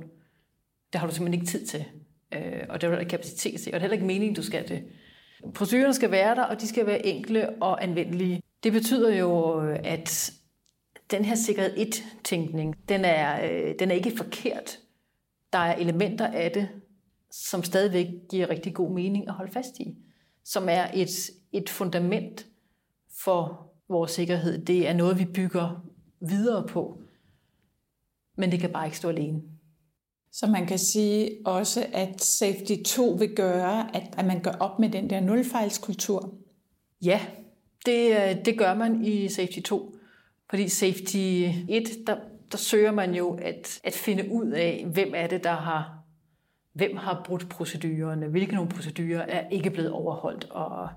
Det 0.93 1.01
har 1.01 1.07
du 1.07 1.15
simpelthen 1.15 1.43
ikke 1.43 1.51
tid 1.51 1.67
til. 1.67 1.85
Øh, 2.35 2.63
og 2.69 2.81
det 2.81 2.87
er 2.87 2.91
der 2.91 2.99
ikke 2.99 3.11
kapacitet 3.11 3.61
til, 3.61 3.75
og 3.75 3.75
det 3.75 3.77
er 3.77 3.81
heller 3.81 3.93
ikke 3.93 4.07
meningen, 4.07 4.35
du 4.35 4.43
skal 4.43 4.69
det. 4.69 4.85
Procedurerne 5.55 5.95
skal 5.95 6.11
være 6.11 6.35
der, 6.35 6.43
og 6.43 6.61
de 6.61 6.69
skal 6.69 6.87
være 6.87 7.07
enkle 7.07 7.63
og 7.63 7.83
anvendelige. 7.85 8.43
Det 8.63 8.73
betyder 8.73 9.17
jo, 9.17 9.63
øh, 9.63 9.79
at 9.85 10.33
den 11.11 11.25
her 11.25 11.35
sikkerhed 11.35 11.77
1-tænkning, 11.77 12.77
den 12.89 13.05
er, 13.05 13.51
øh, 13.51 13.75
den 13.79 13.91
er 13.91 13.95
ikke 13.95 14.17
forkert. 14.17 14.79
Der 15.53 15.59
er 15.59 15.75
elementer 15.75 16.27
af 16.27 16.51
det, 16.51 16.69
som 17.31 17.63
stadigvæk 17.63 18.07
giver 18.31 18.51
rigtig 18.51 18.75
god 18.75 18.91
mening 18.91 19.29
at 19.29 19.35
holde 19.35 19.53
fast 19.53 19.81
i. 19.81 19.97
Som 20.45 20.69
er 20.69 20.87
et, 20.95 21.31
et 21.53 21.71
fundament 21.71 22.47
for 23.25 23.71
vores 23.89 24.11
sikkerhed. 24.11 24.65
Det 24.65 24.89
er 24.89 24.93
noget, 24.93 25.19
vi 25.19 25.25
bygger 25.25 25.85
videre 26.21 26.67
på. 26.69 27.03
Men 28.37 28.53
det 28.53 28.61
kan 28.61 28.73
bare 28.73 28.87
ikke 28.87 28.97
stå 28.97 29.09
alene. 29.09 29.43
Så 30.33 30.47
man 30.47 30.67
kan 30.67 30.79
sige 30.79 31.31
også, 31.45 31.87
at 31.93 32.21
Safety 32.21 32.73
2 32.87 33.11
vil 33.11 33.35
gøre, 33.37 33.97
at, 33.97 34.03
at 34.17 34.27
man 34.27 34.43
gør 34.43 34.53
op 34.61 34.79
med 34.79 34.89
den 34.89 35.11
der 35.11 35.21
nulfejlskultur. 35.21 36.35
Ja, 37.05 37.21
det, 37.87 38.11
øh, 38.11 38.45
det 38.45 38.59
gør 38.59 38.75
man 38.75 39.05
i 39.05 39.29
Safety 39.29 39.61
2. 39.61 39.95
Fordi 40.51 40.69
Safety 40.69 41.49
1, 41.69 42.07
der, 42.07 42.17
der 42.53 42.59
søger 42.59 42.93
man 42.93 43.15
jo 43.15 43.39
at, 43.43 43.81
at 43.85 43.93
finde 43.93 44.31
ud 44.31 44.47
af, 44.47 44.87
hvem 44.93 45.13
er 45.15 45.27
det, 45.27 45.45
der 45.45 45.55
har 45.55 46.03
hvem 46.73 46.97
har 46.97 47.23
brudt 47.27 47.49
procedurerne, 47.49 48.29
hvilke 48.29 48.55
nogle 48.55 48.71
procedurer 48.71 49.21
er 49.21 49.49
ikke 49.49 49.71
blevet 49.71 49.91
overholdt, 49.91 50.45
og, 50.51 50.89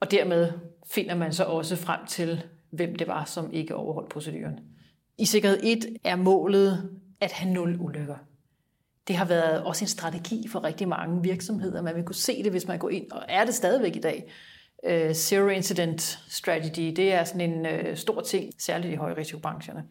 og 0.00 0.10
dermed 0.10 0.52
finder 0.86 1.14
man 1.14 1.32
så 1.32 1.44
også 1.44 1.76
frem 1.76 2.06
til, 2.06 2.42
hvem 2.70 2.96
det 2.96 3.06
var, 3.06 3.24
som 3.24 3.52
ikke 3.52 3.74
overholdt 3.74 4.10
proceduren. 4.10 4.60
I 5.18 5.24
sikkerhed 5.24 5.60
1 5.62 5.96
er 6.04 6.16
målet 6.16 6.90
at 7.20 7.32
have 7.32 7.52
nul 7.52 7.76
ulykker. 7.80 8.16
Det 9.08 9.16
har 9.16 9.24
været 9.24 9.62
også 9.62 9.84
en 9.84 9.88
strategi 9.88 10.48
for 10.48 10.64
rigtig 10.64 10.88
mange 10.88 11.22
virksomheder. 11.22 11.82
Man 11.82 11.94
vil 11.94 12.04
kunne 12.04 12.14
se 12.14 12.42
det, 12.42 12.52
hvis 12.52 12.66
man 12.66 12.78
går 12.78 12.90
ind, 12.90 13.10
og 13.10 13.22
er 13.28 13.44
det 13.44 13.54
stadigvæk 13.54 13.96
i 13.96 14.00
dag. 14.00 14.32
Uh, 14.88 15.12
zero 15.12 15.48
incident 15.48 16.18
strategy, 16.28 16.92
det 16.96 17.12
er 17.12 17.24
sådan 17.24 17.40
en 17.40 17.66
uh, 17.66 17.96
stor 17.96 18.20
ting, 18.20 18.52
særligt 18.58 18.92
i 18.92 18.96
højrisikobrancherne. 18.96 19.84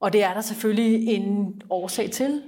Og 0.00 0.12
det 0.12 0.22
er 0.22 0.34
der 0.34 0.40
selvfølgelig 0.40 1.06
en 1.06 1.60
årsag 1.70 2.10
til, 2.10 2.42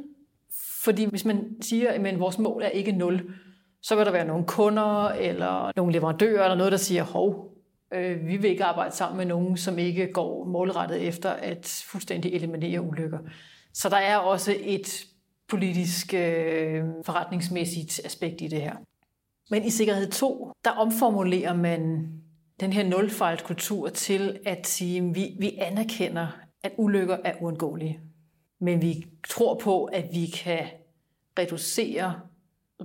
fordi 0.84 1.04
hvis 1.04 1.24
man 1.24 1.62
siger, 1.62 1.90
at 1.90 2.20
vores 2.20 2.38
mål 2.38 2.62
er 2.62 2.68
ikke 2.68 2.92
nul, 2.92 3.34
så 3.82 3.96
vil 3.96 4.06
der 4.06 4.12
være 4.12 4.26
nogle 4.26 4.46
kunder 4.46 5.08
eller 5.08 5.72
nogle 5.76 5.92
leverandører 5.92 6.44
eller 6.44 6.56
noget, 6.56 6.72
der 6.72 6.78
siger, 6.78 7.02
hov, 7.02 7.55
Øh, 7.96 8.26
vi 8.26 8.36
vil 8.36 8.50
ikke 8.50 8.64
arbejde 8.64 8.96
sammen 8.96 9.16
med 9.16 9.26
nogen, 9.26 9.56
som 9.56 9.78
ikke 9.78 10.12
går 10.12 10.44
målrettet 10.44 11.02
efter 11.02 11.30
at 11.30 11.84
fuldstændig 11.86 12.32
eliminere 12.32 12.80
ulykker. 12.80 13.18
Så 13.72 13.88
der 13.88 13.96
er 13.96 14.16
også 14.16 14.56
et 14.60 15.06
politisk 15.48 16.14
øh, 16.14 16.84
forretningsmæssigt 17.04 18.00
aspekt 18.04 18.40
i 18.40 18.46
det 18.46 18.62
her. 18.62 18.76
Men 19.50 19.64
i 19.64 19.70
Sikkerhed 19.70 20.10
2, 20.10 20.52
der 20.64 20.70
omformulerer 20.70 21.54
man 21.54 22.12
den 22.60 22.72
her 22.72 22.84
nulfejlskultur 22.84 23.88
til 23.88 24.38
at 24.46 24.66
sige, 24.66 24.98
at 24.98 25.14
vi, 25.14 25.36
vi 25.38 25.56
anerkender, 25.58 26.26
at 26.62 26.72
ulykker 26.78 27.16
er 27.24 27.34
uundgåelige. 27.40 28.00
Men 28.60 28.82
vi 28.82 29.06
tror 29.28 29.58
på, 29.58 29.84
at 29.84 30.04
vi 30.12 30.26
kan 30.26 30.66
reducere 31.38 32.20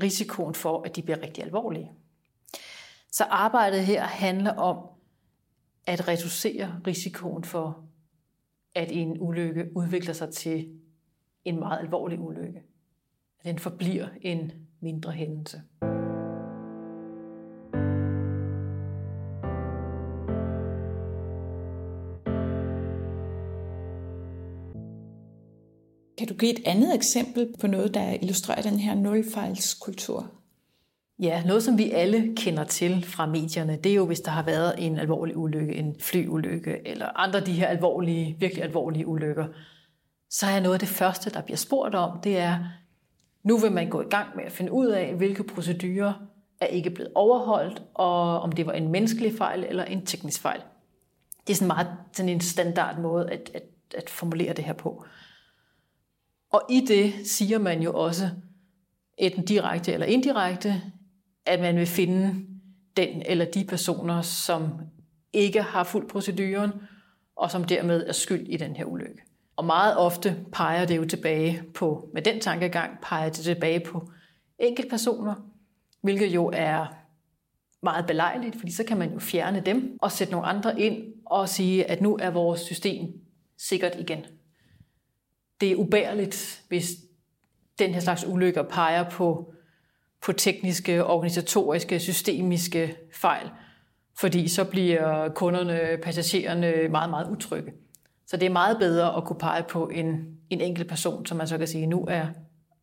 risikoen 0.04 0.56
for, 0.56 0.82
at 0.86 0.96
de 0.96 1.02
bliver 1.02 1.22
rigtig 1.22 1.44
alvorlige. 1.44 1.92
Så 3.12 3.24
arbejdet 3.24 3.86
her 3.86 4.04
handler 4.04 4.54
om 4.54 4.91
at 5.88 6.08
reducere 6.08 6.82
risikoen 6.88 7.44
for, 7.44 7.84
at 8.76 8.92
en 8.92 9.18
ulykke 9.20 9.70
udvikler 9.76 10.14
sig 10.14 10.34
til 10.34 10.70
en 11.46 11.60
meget 11.60 11.80
alvorlig 11.80 12.20
ulykke. 12.20 12.64
At 13.40 13.46
den 13.46 13.60
forbliver 13.60 14.08
en 14.22 14.52
mindre 14.80 15.12
hændelse. 15.12 15.62
Kan 26.18 26.28
du 26.28 26.34
give 26.34 26.52
et 26.52 26.68
andet 26.68 26.96
eksempel 26.96 27.54
på 27.62 27.68
noget, 27.68 27.94
der 27.94 28.12
illustrerer 28.12 28.62
den 28.62 28.80
her 28.80 28.96
nulfejlskultur? 28.96 30.41
Ja, 31.22 31.44
noget 31.46 31.64
som 31.64 31.78
vi 31.78 31.92
alle 31.92 32.36
kender 32.36 32.64
til 32.64 33.06
fra 33.06 33.26
medierne, 33.26 33.78
det 33.84 33.92
er 33.92 33.96
jo, 33.96 34.06
hvis 34.06 34.20
der 34.20 34.32
har 34.32 34.44
været 34.44 34.76
en 34.78 35.00
alvorlig 35.00 35.38
ulykke, 35.38 35.76
en 35.76 35.96
flyulykke, 36.00 36.88
eller 36.88 37.20
andre 37.20 37.40
af 37.40 37.46
de 37.46 37.54
her 37.54 37.68
alvorlige, 37.68 38.36
virkelig 38.40 38.64
alvorlige 38.64 39.08
ulykker, 39.08 39.48
så 40.30 40.46
er 40.46 40.60
noget 40.60 40.74
af 40.74 40.80
det 40.80 40.90
første, 40.90 41.30
der 41.30 41.42
bliver 41.42 41.58
spurgt 41.58 41.96
om, 41.96 42.20
det 42.20 42.38
er, 42.38 42.60
nu 43.44 43.58
vil 43.58 43.72
man 43.72 43.90
gå 43.90 44.02
i 44.02 44.10
gang 44.10 44.36
med 44.36 44.44
at 44.44 44.52
finde 44.52 44.72
ud 44.72 44.88
af, 44.88 45.14
hvilke 45.16 45.44
procedurer 45.44 46.14
er 46.62 46.66
ikke 46.66 46.90
blevet 46.90 47.12
overholdt, 47.16 47.84
og 47.94 48.42
om 48.42 48.52
det 48.52 48.66
var 48.66 48.74
en 48.74 48.92
menneskelig 48.92 49.38
fejl 49.38 49.66
eller 49.70 49.84
en 49.84 50.06
teknisk 50.06 50.42
fejl. 50.42 50.62
Det 51.48 51.54
er 51.54 51.58
sådan 51.58 51.68
meget 51.68 51.88
sådan 52.14 52.30
en 52.30 52.42
standard 52.42 53.00
måde 53.00 53.30
at, 53.32 53.52
at, 53.54 53.64
at 53.98 54.10
formulere 54.10 54.54
det 54.54 54.66
her 54.66 54.74
på. 54.74 55.06
Og 56.52 56.62
i 56.70 56.86
det 56.88 57.14
siger 57.28 57.60
man 57.60 57.82
jo 57.82 57.94
også, 57.94 58.30
enten 59.18 59.46
direkte 59.46 59.94
eller 59.94 60.06
indirekte, 60.06 60.82
at 61.46 61.60
man 61.60 61.76
vil 61.76 61.88
finde 61.88 62.46
den 62.98 63.22
eller 63.26 63.46
de 63.46 63.66
personer, 63.66 64.22
som 64.22 64.72
ikke 65.34 65.62
har 65.62 65.84
fuldt 65.84 66.12
proceduren, 66.12 66.72
og 67.36 67.52
som 67.52 67.64
dermed 67.64 68.08
er 68.08 68.12
skyld 68.12 68.48
i 68.48 68.58
den 68.58 68.76
her 68.76 68.86
ulykke. 68.86 69.22
Og 69.56 69.66
meget 69.66 69.98
ofte 69.98 70.46
peger 70.52 70.86
det 70.86 70.98
jo 70.98 71.06
tilbage 71.06 71.64
på, 71.74 72.10
med 72.14 72.22
den 72.22 72.40
tankegang, 72.40 72.98
peger 73.04 73.30
det 73.30 73.34
tilbage 73.34 73.80
på 73.80 74.12
enkeltpersoner, 74.60 75.36
hvilket 76.02 76.28
jo 76.28 76.52
er 76.54 76.86
meget 77.84 78.08
belejligt, 78.08 78.56
fordi 78.60 78.72
så 78.72 78.84
kan 78.84 78.98
man 78.98 79.14
jo 79.14 79.20
fjerne 79.20 79.62
dem 79.66 79.98
og 80.02 80.12
sætte 80.12 80.32
nogle 80.34 80.48
andre 80.48 80.80
ind 80.80 81.14
og 81.26 81.50
sige, 81.50 81.86
at 81.86 82.02
nu 82.02 82.18
er 82.22 82.30
vores 82.30 82.62
system 82.62 83.08
sikkert 83.58 83.96
igen. 84.00 84.26
Det 85.62 85.72
er 85.72 85.76
ubærligt, 85.76 86.64
hvis 86.68 86.92
den 87.80 87.94
her 87.94 88.02
slags 88.02 88.26
ulykker 88.28 88.64
peger 88.64 89.10
på, 89.10 89.54
på 90.22 90.34
tekniske, 90.34 91.06
organisatoriske, 91.06 92.00
systemiske 92.00 92.96
fejl, 93.14 93.50
fordi 94.20 94.48
så 94.48 94.64
bliver 94.64 95.30
kunderne, 95.30 95.98
passagererne 96.04 96.88
meget, 96.88 97.10
meget 97.10 97.30
utrygge. 97.30 97.74
Så 98.26 98.38
det 98.38 98.46
er 98.46 98.50
meget 98.50 98.78
bedre 98.80 99.18
at 99.18 99.24
kunne 99.24 99.40
pege 99.40 99.64
på 99.64 99.88
en, 99.88 100.38
en 100.50 100.62
enkelt 100.62 100.90
person, 100.90 101.26
som 101.26 101.38
man 101.38 101.48
så 101.48 101.58
kan 101.58 101.68
sige, 101.68 101.88
nu 101.88 102.06
er 102.06 102.28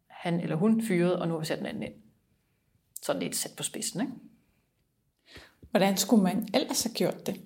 han 0.09 0.41
eller 0.41 0.57
hun 0.57 0.83
fyret, 0.83 1.17
og 1.17 1.29
nu 1.29 1.35
har 1.35 1.41
vi 1.41 1.47
sat 1.47 1.59
den 1.59 1.67
anden 1.67 1.83
ind. 1.83 1.93
Sådan 3.03 3.23
lidt 3.23 3.37
sat 3.37 3.53
på 3.57 3.63
spidsen. 3.63 4.01
Ikke? 4.01 4.13
Hvordan 5.71 5.97
skulle 5.97 6.23
man 6.23 6.49
ellers 6.55 6.83
have 6.83 6.95
gjort 6.95 7.27
det? 7.27 7.41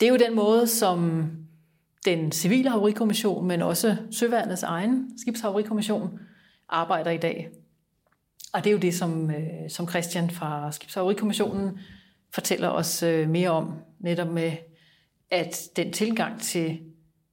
Det 0.00 0.08
er 0.08 0.10
jo 0.10 0.18
den 0.18 0.34
måde, 0.34 0.66
som 0.66 1.30
den 2.04 2.32
civile 2.32 2.70
haverikommission, 2.70 3.46
men 3.46 3.62
også 3.62 3.96
Søværnets 4.10 4.62
egen 4.62 5.18
skibshaverikommission 5.18 6.18
arbejder 6.68 7.10
i 7.10 7.18
dag. 7.18 7.50
Og 8.52 8.64
det 8.64 8.70
er 8.70 8.72
jo 8.72 8.78
det, 8.78 8.94
som, 8.94 9.30
øh, 9.30 9.70
som 9.70 9.88
Christian 9.88 10.30
fra 10.30 10.72
Skibshaverikommissionen 10.72 11.78
fortæller 12.30 12.68
os 12.68 13.02
øh, 13.02 13.28
mere 13.28 13.50
om, 13.50 13.74
netop 13.98 14.28
med, 14.28 14.52
at 15.30 15.68
den 15.76 15.92
tilgang 15.92 16.40
til 16.40 16.80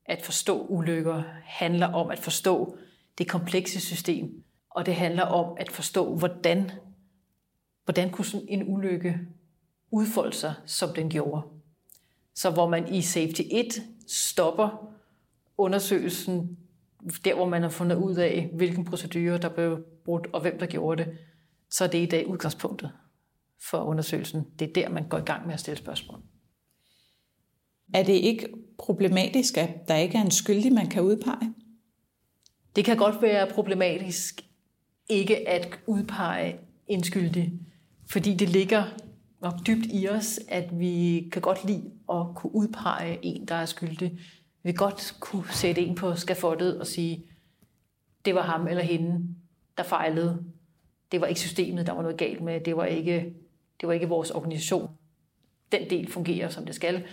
at 0.06 0.22
forstå 0.22 0.66
ulykker 0.66 1.24
handler 1.44 1.88
om 1.88 2.10
at 2.10 2.20
forstå 2.20 2.78
det 3.18 3.28
komplekse 3.28 3.80
system, 3.80 4.44
og 4.70 4.86
det 4.86 4.96
handler 4.96 5.24
om 5.24 5.58
at 5.60 5.72
forstå, 5.72 6.16
hvordan, 6.16 6.72
hvordan 7.84 8.10
kunne 8.10 8.26
sådan 8.26 8.48
en 8.50 8.64
ulykke 8.68 9.20
udfolde 9.92 10.36
sig, 10.36 10.54
som 10.66 10.90
den 10.96 11.10
gjorde. 11.10 11.42
Så 12.36 12.50
hvor 12.50 12.70
man 12.70 12.94
i 12.94 13.02
Safety 13.02 13.42
1 13.52 13.66
stopper 14.08 14.96
undersøgelsen, 15.58 16.58
der 17.26 17.36
hvor 17.36 17.50
man 17.50 17.62
har 17.62 17.70
fundet 17.70 17.96
ud 17.96 18.16
af, 18.16 18.50
hvilken 18.54 18.86
procedure 18.86 19.38
der 19.38 19.50
blev 19.50 19.86
brudt, 20.06 20.28
og 20.34 20.42
hvem 20.42 20.60
der 20.60 20.66
gjorde 20.66 21.04
det, 21.04 21.18
så 21.70 21.84
er 21.84 21.88
det 21.88 21.98
i 21.98 22.06
dag 22.06 22.28
udgangspunktet 22.28 22.92
for 23.70 23.78
undersøgelsen. 23.78 24.44
Det 24.60 24.70
er 24.70 24.74
der, 24.74 24.90
man 24.90 25.08
går 25.08 25.18
i 25.18 25.22
gang 25.22 25.46
med 25.46 25.54
at 25.54 25.60
stille 25.60 25.78
spørgsmål. 25.78 26.20
Er 27.94 28.04
det 28.04 28.14
ikke 28.14 28.48
problematisk, 28.78 29.58
at 29.58 29.88
der 29.88 29.96
ikke 29.96 30.18
er 30.18 30.22
en 30.22 30.32
skyldig, 30.32 30.74
man 30.74 30.88
kan 30.88 31.04
udpege? 31.04 31.54
Det 32.76 32.86
kan 32.86 32.98
godt 32.98 33.22
være 33.22 33.48
problematisk 33.48 34.42
ikke 35.10 35.50
at 35.50 35.80
udpege 35.88 36.56
en 36.88 37.04
skyldig, 37.04 37.54
fordi 38.10 38.34
det 38.34 38.50
ligger 38.50 38.84
nok 39.42 39.54
dybt 39.68 39.86
i 39.94 40.08
os, 40.08 40.40
at 40.48 40.80
vi 40.80 41.30
kan 41.32 41.42
godt 41.42 41.66
lide 41.66 41.92
at 42.10 42.26
kunne 42.36 42.56
udpege 42.56 43.20
en, 43.22 43.46
der 43.48 43.56
er 43.56 43.66
skyldig. 43.66 44.20
Vi 44.66 44.72
godt 44.72 45.16
kunne 45.20 45.44
sætte 45.52 45.82
en 45.82 45.96
på 45.96 46.16
skafottet 46.16 46.80
og 46.80 46.88
sige, 46.88 47.26
det 48.26 48.36
var 48.36 48.42
ham 48.42 48.68
eller 48.68 48.84
hende, 48.84 49.36
der 49.78 49.84
fejlede. 49.84 50.44
Det 51.12 51.22
var 51.22 51.28
ikke 51.28 51.40
systemet, 51.40 51.88
der 51.88 51.94
var 51.94 52.02
noget 52.02 52.18
galt 52.18 52.42
med. 52.42 52.60
Det 52.62 52.78
var 52.78 52.86
ikke, 52.86 53.34
det 53.82 53.88
var 53.88 53.94
ikke 53.94 54.10
vores 54.10 54.32
organisation. 54.32 54.90
Den 55.72 55.90
del 55.90 56.12
fungerer, 56.12 56.50
som 56.50 56.66
det 56.66 56.76
skal. 56.76 57.04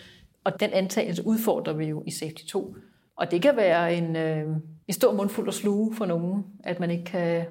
Og 0.45 0.61
den 0.61 0.71
antagelse 0.71 1.27
udfordrer 1.27 1.73
vi 1.73 1.85
jo 1.85 2.03
i 2.07 2.11
Safety 2.11 2.45
2. 2.45 2.77
Og 3.17 3.31
det 3.31 3.43
kan 3.43 3.57
være 3.57 3.95
en, 3.95 4.17
øh, 4.17 4.57
en 4.89 4.95
stor 4.95 5.13
mundfuld 5.13 5.49
at 5.49 5.55
sluge 5.55 5.95
for 5.95 6.07
nogen, 6.07 6.45
at 6.65 6.81
man 6.81 6.91
ikke 6.91 7.05
kan, 7.05 7.47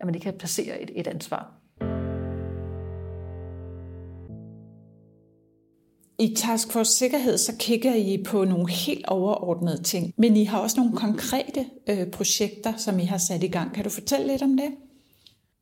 at 0.00 0.06
man 0.06 0.14
ikke 0.14 0.24
kan 0.24 0.38
placere 0.38 0.80
et, 0.82 0.90
et 0.94 1.06
ansvar. 1.06 1.57
I 6.20 6.34
Task 6.34 6.72
Force 6.72 6.92
Sikkerhed, 6.92 7.38
så 7.38 7.56
kigger 7.58 7.94
I 7.94 8.22
på 8.26 8.44
nogle 8.44 8.70
helt 8.70 9.06
overordnede 9.06 9.82
ting, 9.82 10.14
men 10.16 10.36
I 10.36 10.44
har 10.44 10.58
også 10.58 10.80
nogle 10.80 10.96
konkrete 10.96 11.66
øh, 11.88 12.10
projekter, 12.10 12.76
som 12.76 12.98
I 12.98 13.04
har 13.04 13.18
sat 13.18 13.42
i 13.42 13.48
gang. 13.48 13.74
Kan 13.74 13.84
du 13.84 13.90
fortælle 13.90 14.26
lidt 14.26 14.42
om 14.42 14.56
det? 14.56 14.74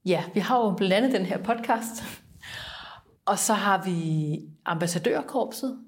Ja, 0.05 0.25
vi 0.35 0.41
har 0.41 0.59
jo 0.59 0.75
blandt 0.77 0.95
andet 0.95 1.13
den 1.13 1.27
her 1.27 1.43
podcast, 1.43 2.03
og 3.25 3.39
så 3.39 3.55
har 3.55 3.85
vi 3.85 4.41
ambassadørkorpset, 4.65 5.79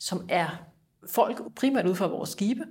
som 0.00 0.26
er 0.28 0.62
folk 1.10 1.54
primært 1.54 1.86
ud 1.86 1.94
fra 1.94 2.06
vores 2.06 2.30
skibe, 2.30 2.64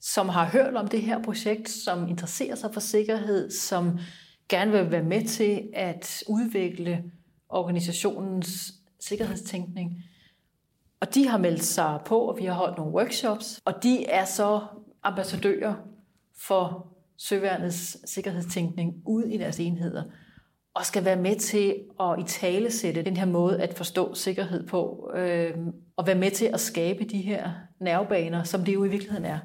som 0.00 0.28
har 0.28 0.44
hørt 0.44 0.74
om 0.74 0.88
det 0.88 1.02
her 1.02 1.22
projekt, 1.22 1.70
som 1.70 2.08
interesserer 2.08 2.54
sig 2.54 2.70
for 2.72 2.80
sikkerhed, 2.80 3.50
som 3.50 3.98
gerne 4.48 4.72
vil 4.72 4.90
være 4.90 5.02
med 5.02 5.24
til 5.24 5.62
at 5.74 6.24
udvikle 6.28 7.04
organisationens 7.48 8.72
sikkerhedstænkning. 9.00 10.04
Og 11.02 11.14
de 11.14 11.28
har 11.28 11.38
meldt 11.38 11.64
sig 11.64 12.00
på, 12.06 12.18
og 12.18 12.38
vi 12.38 12.44
har 12.44 12.54
holdt 12.54 12.76
nogle 12.76 12.92
workshops, 12.92 13.60
og 13.64 13.82
de 13.82 14.06
er 14.06 14.24
så 14.24 14.60
ambassadører 15.02 15.74
for 16.46 16.86
Søværnets 17.16 18.10
sikkerhedstænkning 18.10 18.94
ud 19.06 19.22
i 19.24 19.38
deres 19.38 19.60
enheder 19.60 20.02
og 20.74 20.86
skal 20.86 21.04
være 21.04 21.16
med 21.16 21.36
til 21.36 21.74
at 22.00 22.18
i 22.18 22.22
tale 22.22 22.70
sætte 22.70 23.02
den 23.02 23.16
her 23.16 23.26
måde 23.26 23.62
at 23.62 23.74
forstå 23.76 24.14
sikkerhed 24.14 24.66
på, 24.66 25.10
øh, 25.14 25.56
og 25.96 26.06
være 26.06 26.16
med 26.16 26.30
til 26.30 26.46
at 26.46 26.60
skabe 26.60 27.04
de 27.04 27.20
her 27.20 27.50
nervebaner, 27.80 28.42
som 28.42 28.64
det 28.64 28.74
jo 28.74 28.84
i 28.84 28.88
virkeligheden 28.88 29.24
er. 29.24 29.38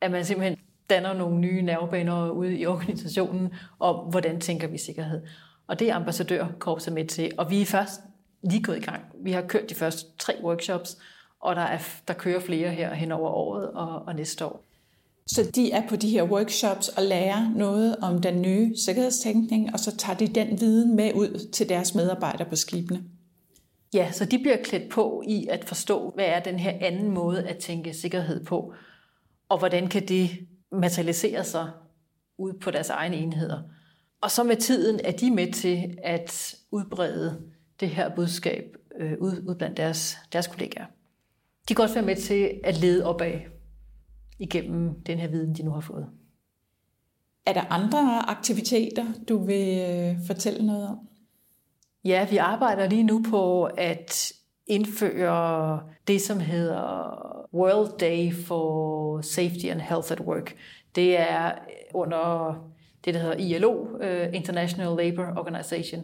At 0.00 0.10
man 0.10 0.24
simpelthen 0.24 0.58
danner 0.90 1.12
nogle 1.12 1.38
nye 1.38 1.62
nervebaner 1.62 2.30
ude 2.30 2.58
i 2.58 2.66
organisationen, 2.66 3.52
om 3.80 4.10
hvordan 4.10 4.40
tænker 4.40 4.68
vi 4.68 4.78
sikkerhed. 4.78 5.22
Og 5.66 5.78
det 5.78 5.90
er 5.90 5.94
ambassadørkorpset 5.94 6.92
med 6.92 7.06
til, 7.06 7.32
og 7.38 7.50
vi 7.50 7.62
er 7.62 7.66
først 7.66 8.00
lige 8.42 8.62
gået 8.62 8.76
i 8.76 8.80
gang. 8.80 9.02
Vi 9.14 9.32
har 9.32 9.42
kørt 9.42 9.70
de 9.70 9.74
første 9.74 10.06
tre 10.18 10.34
workshops, 10.42 10.98
og 11.40 11.56
der, 11.56 11.62
er, 11.62 11.78
der 12.08 12.14
kører 12.14 12.40
flere 12.40 12.70
her 12.70 12.94
hen 12.94 13.12
over 13.12 13.30
året 13.30 13.70
og, 13.70 14.02
og 14.06 14.14
næste 14.14 14.46
år. 14.46 14.64
Så 15.26 15.50
de 15.54 15.72
er 15.72 15.88
på 15.88 15.96
de 15.96 16.10
her 16.10 16.22
workshops 16.22 16.88
og 16.88 17.02
lærer 17.02 17.50
noget 17.56 17.96
om 17.96 18.22
den 18.22 18.42
nye 18.42 18.76
sikkerhedstænkning, 18.76 19.72
og 19.72 19.80
så 19.80 19.96
tager 19.96 20.16
de 20.18 20.26
den 20.26 20.60
viden 20.60 20.96
med 20.96 21.14
ud 21.14 21.50
til 21.52 21.68
deres 21.68 21.94
medarbejdere 21.94 22.48
på 22.48 22.56
skibene. 22.56 23.02
Ja, 23.94 24.12
så 24.12 24.24
de 24.24 24.38
bliver 24.38 24.56
klædt 24.64 24.90
på 24.90 25.22
i 25.26 25.46
at 25.50 25.64
forstå, 25.64 26.10
hvad 26.14 26.24
er 26.24 26.40
den 26.40 26.58
her 26.58 26.72
anden 26.80 27.10
måde 27.10 27.48
at 27.48 27.58
tænke 27.58 27.94
sikkerhed 27.94 28.44
på, 28.44 28.74
og 29.48 29.58
hvordan 29.58 29.88
kan 29.88 30.08
det 30.08 30.30
materialisere 30.72 31.44
sig 31.44 31.70
ud 32.38 32.52
på 32.52 32.70
deres 32.70 32.90
egne 32.90 33.16
enheder. 33.16 33.62
Og 34.20 34.30
så 34.30 34.42
med 34.42 34.56
tiden 34.56 35.00
er 35.04 35.12
de 35.12 35.30
med 35.30 35.52
til 35.52 35.98
at 36.02 36.54
udbrede 36.70 37.42
det 37.82 37.90
her 37.90 38.14
budskab 38.14 38.76
øh, 39.00 39.12
ud, 39.20 39.44
ud 39.48 39.54
blandt 39.54 39.76
deres, 39.76 40.18
deres 40.32 40.46
kollegaer. 40.46 40.86
De 41.68 41.74
kan 41.74 41.82
også 41.82 41.94
være 41.94 42.06
med 42.06 42.16
til 42.16 42.60
at 42.64 42.78
lede 42.78 43.06
opad 43.06 43.40
igennem 44.38 45.00
den 45.00 45.18
her 45.18 45.28
viden, 45.28 45.54
de 45.54 45.62
nu 45.62 45.70
har 45.70 45.80
fået. 45.80 46.06
Er 47.46 47.52
der 47.52 47.64
andre 47.70 48.30
aktiviteter, 48.30 49.06
du 49.28 49.44
vil 49.44 49.78
øh, 49.78 50.26
fortælle 50.26 50.66
noget 50.66 50.88
om? 50.88 50.98
Ja, 52.04 52.26
vi 52.30 52.36
arbejder 52.36 52.88
lige 52.88 53.02
nu 53.02 53.24
på 53.30 53.64
at 53.64 54.32
indføre 54.66 55.82
det, 56.06 56.20
som 56.20 56.40
hedder 56.40 57.18
World 57.54 57.98
Day 57.98 58.32
for 58.34 59.20
Safety 59.20 59.66
and 59.66 59.80
Health 59.80 60.12
at 60.12 60.20
Work. 60.20 60.54
Det 60.94 61.18
er 61.18 61.52
under 61.94 62.54
det, 63.04 63.14
der 63.14 63.20
hedder 63.20 63.36
ILO, 63.36 63.86
øh, 64.00 64.28
International 64.32 64.96
Labour 64.96 65.38
Organization. 65.38 66.02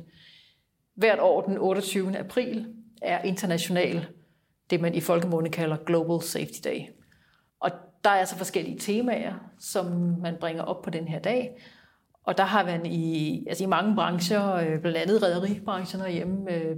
Hvert 0.98 1.20
år 1.20 1.40
den 1.42 1.58
28. 1.58 2.18
april 2.18 2.66
er 3.02 3.22
international, 3.22 4.06
det 4.70 4.80
man 4.80 4.94
i 4.94 5.00
folkemunde 5.00 5.50
kalder 5.50 5.76
Global 5.76 6.22
Safety 6.22 6.58
Day. 6.64 6.80
Og 7.60 7.70
der 8.04 8.10
er 8.10 8.14
altså 8.14 8.36
forskellige 8.36 8.78
temaer, 8.78 9.34
som 9.58 9.86
man 10.22 10.36
bringer 10.40 10.62
op 10.62 10.82
på 10.82 10.90
den 10.90 11.08
her 11.08 11.18
dag. 11.18 11.60
Og 12.24 12.38
der 12.38 12.44
har 12.44 12.64
man 12.64 12.86
i, 12.86 13.44
altså 13.48 13.64
i 13.64 13.66
mange 13.66 13.94
brancher, 13.94 14.54
øh, 14.54 14.80
blandt 14.80 14.96
andet 14.96 15.22
rædderibranchen 15.22 16.02
herhjemme, 16.02 16.54
øh, 16.54 16.76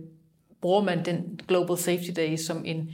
bruger 0.61 0.83
man 0.83 1.05
den 1.05 1.41
Global 1.49 1.77
Safety 1.77 2.11
Day 2.17 2.37
som 2.37 2.63
en, 2.65 2.91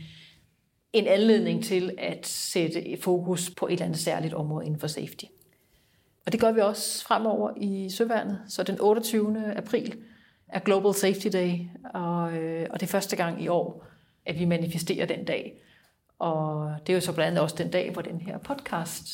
en 0.92 1.06
anledning 1.06 1.64
til 1.64 1.94
at 1.98 2.26
sætte 2.26 2.98
fokus 3.00 3.50
på 3.50 3.66
et 3.66 3.72
eller 3.72 3.84
andet 3.84 3.98
særligt 3.98 4.34
område 4.34 4.66
inden 4.66 4.80
for 4.80 4.86
safety. 4.86 5.24
Og 6.26 6.32
det 6.32 6.40
gør 6.40 6.52
vi 6.52 6.60
også 6.60 7.04
fremover 7.04 7.50
i 7.56 7.90
Søværnet. 7.90 8.40
Så 8.48 8.62
den 8.62 8.80
28. 8.80 9.54
april 9.56 9.96
er 10.48 10.58
Global 10.58 10.94
Safety 10.94 11.28
Day, 11.32 11.58
og, 11.94 12.32
øh, 12.32 12.66
og 12.70 12.80
det 12.80 12.86
er 12.86 12.90
første 12.90 13.16
gang 13.16 13.42
i 13.42 13.48
år, 13.48 13.86
at 14.26 14.38
vi 14.38 14.44
manifesterer 14.44 15.06
den 15.06 15.24
dag. 15.24 15.62
Og 16.18 16.74
det 16.86 16.92
er 16.92 16.94
jo 16.94 17.00
så 17.00 17.12
blandt 17.12 17.28
andet 17.28 17.42
også 17.42 17.56
den 17.58 17.70
dag, 17.70 17.90
hvor 17.92 18.02
den 18.02 18.20
her 18.20 18.38
podcast 18.38 19.06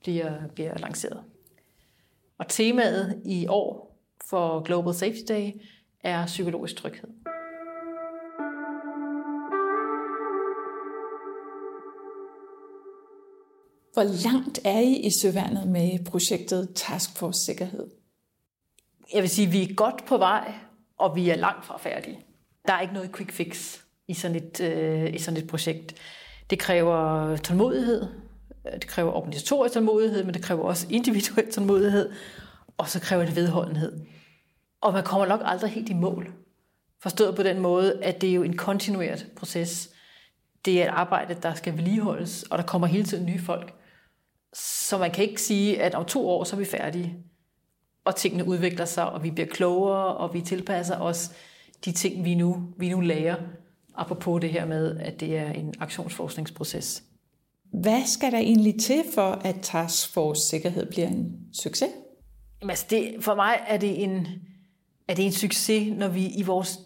bliver, 0.00 0.48
bliver 0.54 0.78
lanceret. 0.78 1.24
Og 2.38 2.48
temaet 2.48 3.22
i 3.24 3.46
år 3.46 3.98
for 4.30 4.62
Global 4.62 4.94
Safety 4.94 5.22
Day 5.28 5.50
er 6.00 6.26
psykologisk 6.26 6.76
tryghed. 6.76 7.08
Hvor 13.92 14.02
langt 14.02 14.60
er 14.64 14.80
I 14.80 14.96
i 14.96 15.10
Søværnet 15.10 15.68
med 15.68 16.04
projektet 16.04 16.68
Task 16.74 17.18
Force 17.18 17.44
Sikkerhed? 17.44 17.99
Jeg 19.14 19.22
vil 19.22 19.30
sige, 19.30 19.46
at 19.46 19.52
vi 19.52 19.62
er 19.62 19.74
godt 19.74 20.04
på 20.06 20.18
vej, 20.18 20.54
og 20.98 21.16
vi 21.16 21.30
er 21.30 21.36
langt 21.36 21.66
fra 21.66 21.78
færdige. 21.78 22.20
Der 22.66 22.72
er 22.72 22.80
ikke 22.80 22.94
noget 22.94 23.16
quick 23.16 23.32
fix 23.32 23.78
i 24.08 24.14
sådan 24.14 24.36
et, 24.36 24.60
øh, 24.60 25.14
i 25.14 25.18
sådan 25.18 25.42
et 25.42 25.46
projekt. 25.48 25.94
Det 26.50 26.58
kræver 26.58 27.36
tålmodighed, 27.36 28.06
øh, 28.66 28.72
det 28.72 28.86
kræver 28.86 29.12
organisatorisk 29.12 29.74
tålmodighed, 29.74 30.24
men 30.24 30.34
det 30.34 30.42
kræver 30.42 30.62
også 30.62 30.86
individuel 30.90 31.52
tålmodighed, 31.52 32.12
og 32.78 32.88
så 32.88 33.00
kræver 33.00 33.24
det 33.24 33.36
vedholdenhed. 33.36 34.00
Og 34.80 34.92
man 34.92 35.04
kommer 35.04 35.26
nok 35.26 35.40
aldrig 35.44 35.70
helt 35.70 35.88
i 35.88 35.94
mål. 35.94 36.32
Forstået 37.02 37.36
på 37.36 37.42
den 37.42 37.60
måde, 37.60 38.02
at 38.02 38.20
det 38.20 38.30
er 38.30 38.34
jo 38.34 38.42
en 38.42 38.56
kontinueret 38.56 39.26
proces. 39.36 39.90
Det 40.64 40.82
er 40.82 40.84
et 40.84 40.88
arbejde, 40.88 41.36
der 41.42 41.54
skal 41.54 41.76
vedligeholdes, 41.76 42.42
og 42.42 42.58
der 42.58 42.64
kommer 42.64 42.86
hele 42.86 43.04
tiden 43.04 43.26
nye 43.26 43.38
folk. 43.38 43.74
Så 44.52 44.98
man 44.98 45.10
kan 45.10 45.24
ikke 45.24 45.42
sige, 45.42 45.82
at 45.82 45.94
om 45.94 46.04
to 46.04 46.28
år, 46.28 46.44
så 46.44 46.56
er 46.56 46.58
vi 46.58 46.64
færdige. 46.64 47.16
Og 48.04 48.16
tingene 48.16 48.44
udvikler 48.44 48.84
sig, 48.84 49.10
og 49.10 49.22
vi 49.22 49.30
bliver 49.30 49.48
klogere, 49.48 50.16
og 50.16 50.34
vi 50.34 50.40
tilpasser 50.40 51.00
os 51.00 51.30
de 51.84 51.92
ting, 51.92 52.24
vi 52.24 52.34
nu, 52.34 52.62
vi 52.76 52.88
nu 52.88 53.00
lærer. 53.00 53.36
Apropos 53.94 54.40
det 54.40 54.50
her 54.50 54.66
med, 54.66 54.96
at 54.96 55.20
det 55.20 55.36
er 55.36 55.52
en 55.52 55.74
aktionsforskningsproces. 55.80 57.02
Hvad 57.72 58.06
skal 58.06 58.32
der 58.32 58.38
egentlig 58.38 58.80
til 58.80 59.02
for, 59.14 59.30
at 59.30 59.56
Task 59.62 60.12
Force 60.12 60.48
Sikkerhed 60.48 60.86
bliver 60.86 61.08
en 61.08 61.38
succes? 61.52 61.90
Jamen, 62.60 62.70
altså 62.70 62.86
det, 62.90 63.14
for 63.20 63.34
mig 63.34 63.60
er 63.66 63.76
det, 63.76 64.02
en, 64.04 64.26
er 65.08 65.14
det 65.14 65.24
en 65.24 65.32
succes, 65.32 65.98
når 65.98 66.08
vi 66.08 66.26
i 66.26 66.42
vores 66.42 66.78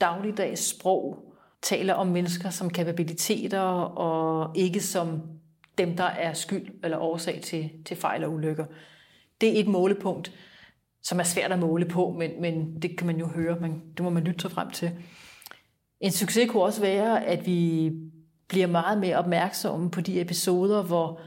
dagligdags 0.00 0.68
sprog 0.68 1.32
taler 1.62 1.94
om 1.94 2.06
mennesker 2.06 2.50
som 2.50 2.70
kapabiliteter 2.70 3.60
og 3.60 4.56
ikke 4.56 4.80
som 4.80 5.22
dem, 5.78 5.96
der 5.96 6.04
er 6.04 6.32
skyld 6.32 6.68
eller 6.84 6.98
årsag 6.98 7.40
til, 7.42 7.70
til 7.84 7.96
fejl 7.96 8.24
og 8.24 8.32
ulykker. 8.32 8.64
Det 9.40 9.56
er 9.56 9.60
et 9.60 9.68
målepunkt, 9.68 10.32
som 11.02 11.20
er 11.20 11.24
svært 11.24 11.52
at 11.52 11.58
måle 11.58 11.84
på, 11.84 12.14
men, 12.18 12.30
men 12.40 12.82
det 12.82 12.98
kan 12.98 13.06
man 13.06 13.18
jo 13.18 13.26
høre, 13.26 13.60
man, 13.60 13.82
det 13.96 14.04
må 14.04 14.10
man 14.10 14.24
lytte 14.24 14.40
sig 14.40 14.50
frem 14.50 14.70
til. 14.70 14.90
En 16.00 16.10
succes 16.12 16.50
kunne 16.50 16.62
også 16.62 16.80
være, 16.80 17.26
at 17.26 17.46
vi 17.46 17.90
bliver 18.48 18.66
meget 18.66 18.98
mere 18.98 19.16
opmærksomme 19.16 19.90
på 19.90 20.00
de 20.00 20.20
episoder, 20.20 20.82
hvor, 20.82 21.20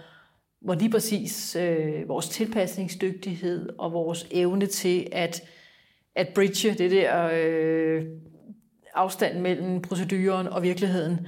hvor 0.62 0.74
lige 0.74 0.92
præcis 0.92 1.56
øh, 1.56 2.08
vores 2.08 2.30
tilpasningsdygtighed 2.30 3.70
og 3.78 3.94
vores 3.94 4.28
evne 4.32 4.66
til 4.66 5.08
at, 5.12 5.42
at 6.16 6.28
bridge 6.36 6.74
det 6.74 6.92
der 6.92 7.30
øh, 7.34 8.06
afstand 8.94 9.40
mellem 9.40 9.82
proceduren 9.82 10.48
og 10.48 10.64
virkeligheden, 10.64 11.28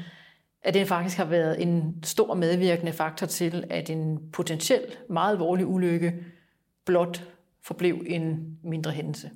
at 0.64 0.74
det 0.74 0.88
faktisk 0.88 1.18
har 1.18 1.26
været 1.26 1.62
en 1.62 1.96
stor 2.04 2.34
medvirkende 2.34 2.94
faktor 2.94 3.28
til, 3.28 3.64
at 3.70 3.90
en 3.90 4.20
potentiel 4.34 4.82
meget 5.10 5.32
alvorlig 5.32 5.66
ulykke 5.66 6.14
blot 6.86 7.24
forblev 7.66 8.04
en 8.08 8.58
mindre 8.64 8.92
hændelse. 8.92 9.32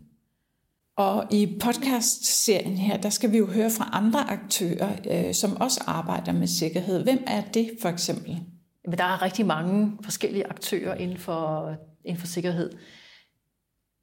Og 0.95 1.33
i 1.33 1.59
podcast-serien 1.61 2.77
her, 2.77 2.97
der 2.97 3.09
skal 3.09 3.31
vi 3.31 3.37
jo 3.37 3.45
høre 3.45 3.69
fra 3.71 3.89
andre 3.93 4.19
aktører, 4.29 4.95
øh, 5.11 5.33
som 5.33 5.57
også 5.57 5.83
arbejder 5.87 6.31
med 6.31 6.47
sikkerhed. 6.47 7.03
Hvem 7.03 7.23
er 7.27 7.41
det 7.41 7.71
for 7.81 7.89
eksempel? 7.89 8.39
Men 8.85 8.97
der 8.97 9.03
er 9.03 9.21
rigtig 9.21 9.45
mange 9.45 9.97
forskellige 10.03 10.47
aktører 10.47 10.95
inden 10.95 11.17
for, 11.17 11.75
inden 12.05 12.19
for 12.19 12.27
sikkerhed. 12.27 12.71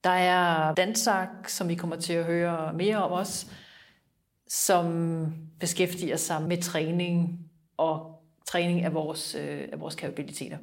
Der 0.04 0.10
er 0.10 0.74
Dansak, 0.74 1.48
som 1.48 1.68
vi 1.68 1.74
kommer 1.74 1.96
til 1.96 2.12
at 2.12 2.24
høre 2.24 2.72
mere 2.72 2.96
om 2.96 3.12
os, 3.12 3.46
som 4.48 5.26
beskæftiger 5.60 6.16
sig 6.16 6.42
med 6.42 6.62
træning 6.62 7.38
og 7.76 8.22
træning 8.46 8.82
af 8.82 8.94
vores, 8.94 9.34
øh, 9.34 9.68
af 9.72 9.80
vores 9.80 9.94
kapabiliteter. 9.94 10.58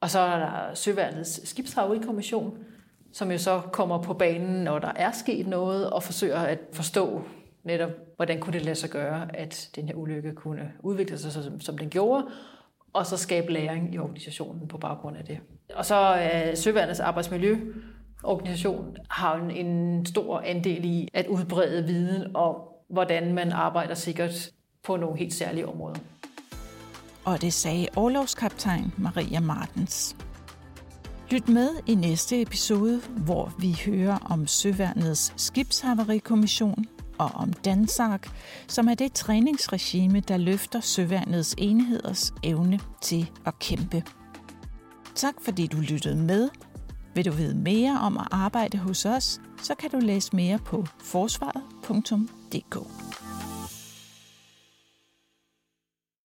Og 0.00 0.10
så 0.10 0.18
er 0.18 0.38
der 0.38 0.74
Søværnets 0.74 1.48
Skibshaverikommission, 1.48 2.58
som 3.12 3.30
jo 3.30 3.38
så 3.38 3.60
kommer 3.72 4.02
på 4.02 4.14
banen, 4.14 4.64
når 4.64 4.78
der 4.78 4.92
er 4.96 5.12
sket 5.12 5.46
noget, 5.46 5.90
og 5.90 6.02
forsøger 6.02 6.38
at 6.38 6.58
forstå 6.72 7.22
netop, 7.64 7.90
hvordan 8.16 8.40
kunne 8.40 8.52
det 8.52 8.62
lade 8.62 8.76
sig 8.76 8.90
gøre, 8.90 9.36
at 9.36 9.70
den 9.76 9.86
her 9.86 9.94
ulykke 9.94 10.34
kunne 10.34 10.72
udvikle 10.80 11.18
sig, 11.18 11.32
som, 11.32 11.60
som 11.60 11.78
den 11.78 11.88
gjorde, 11.88 12.26
og 12.92 13.06
så 13.06 13.16
skabe 13.16 13.52
læring 13.52 13.94
i 13.94 13.98
organisationen 13.98 14.68
på 14.68 14.78
baggrund 14.78 15.16
af 15.16 15.24
det. 15.24 15.38
Og 15.74 15.84
så 15.84 15.94
er 15.94 16.54
Søværnets 16.54 17.00
arbejdsmiljøorganisation 17.00 18.96
har 19.10 19.36
en, 19.36 19.66
en 19.66 20.06
stor 20.06 20.40
andel 20.40 20.84
i 20.84 21.08
at 21.14 21.26
udbrede 21.26 21.84
viden 21.84 22.36
om, 22.36 22.56
hvordan 22.90 23.34
man 23.34 23.52
arbejder 23.52 23.94
sikkert 23.94 24.50
på 24.82 24.96
nogle 24.96 25.18
helt 25.18 25.34
særlige 25.34 25.68
områder. 25.68 25.98
Og 27.24 27.40
det 27.40 27.52
sagde 27.52 27.86
overlovskaptajn 27.96 28.92
Maria 28.96 29.40
Martens. 29.40 30.16
Lyt 31.30 31.48
med 31.48 31.70
i 31.86 31.94
næste 31.94 32.42
episode, 32.42 33.00
hvor 33.16 33.52
vi 33.58 33.80
hører 33.86 34.18
om 34.18 34.46
Søværnets 34.46 35.32
skibshavarikommission 35.36 36.84
og 37.18 37.30
om 37.34 37.52
Dansak, 37.52 38.28
som 38.68 38.88
er 38.88 38.94
det 38.94 39.12
træningsregime, 39.12 40.20
der 40.20 40.36
løfter 40.36 40.80
Søværnets 40.80 41.54
enheders 41.58 42.34
evne 42.42 42.80
til 43.02 43.30
at 43.46 43.58
kæmpe. 43.58 44.02
Tak 45.14 45.34
fordi 45.42 45.66
du 45.66 45.76
lyttede 45.76 46.16
med. 46.16 46.48
Vil 47.14 47.24
du 47.24 47.32
vide 47.32 47.54
mere 47.54 48.00
om 48.00 48.18
at 48.18 48.28
arbejde 48.30 48.78
hos 48.78 49.04
os, 49.04 49.40
så 49.62 49.74
kan 49.74 49.90
du 49.90 49.98
læse 49.98 50.36
mere 50.36 50.58
på 50.58 50.86
forsvaret.dk. 51.02 52.76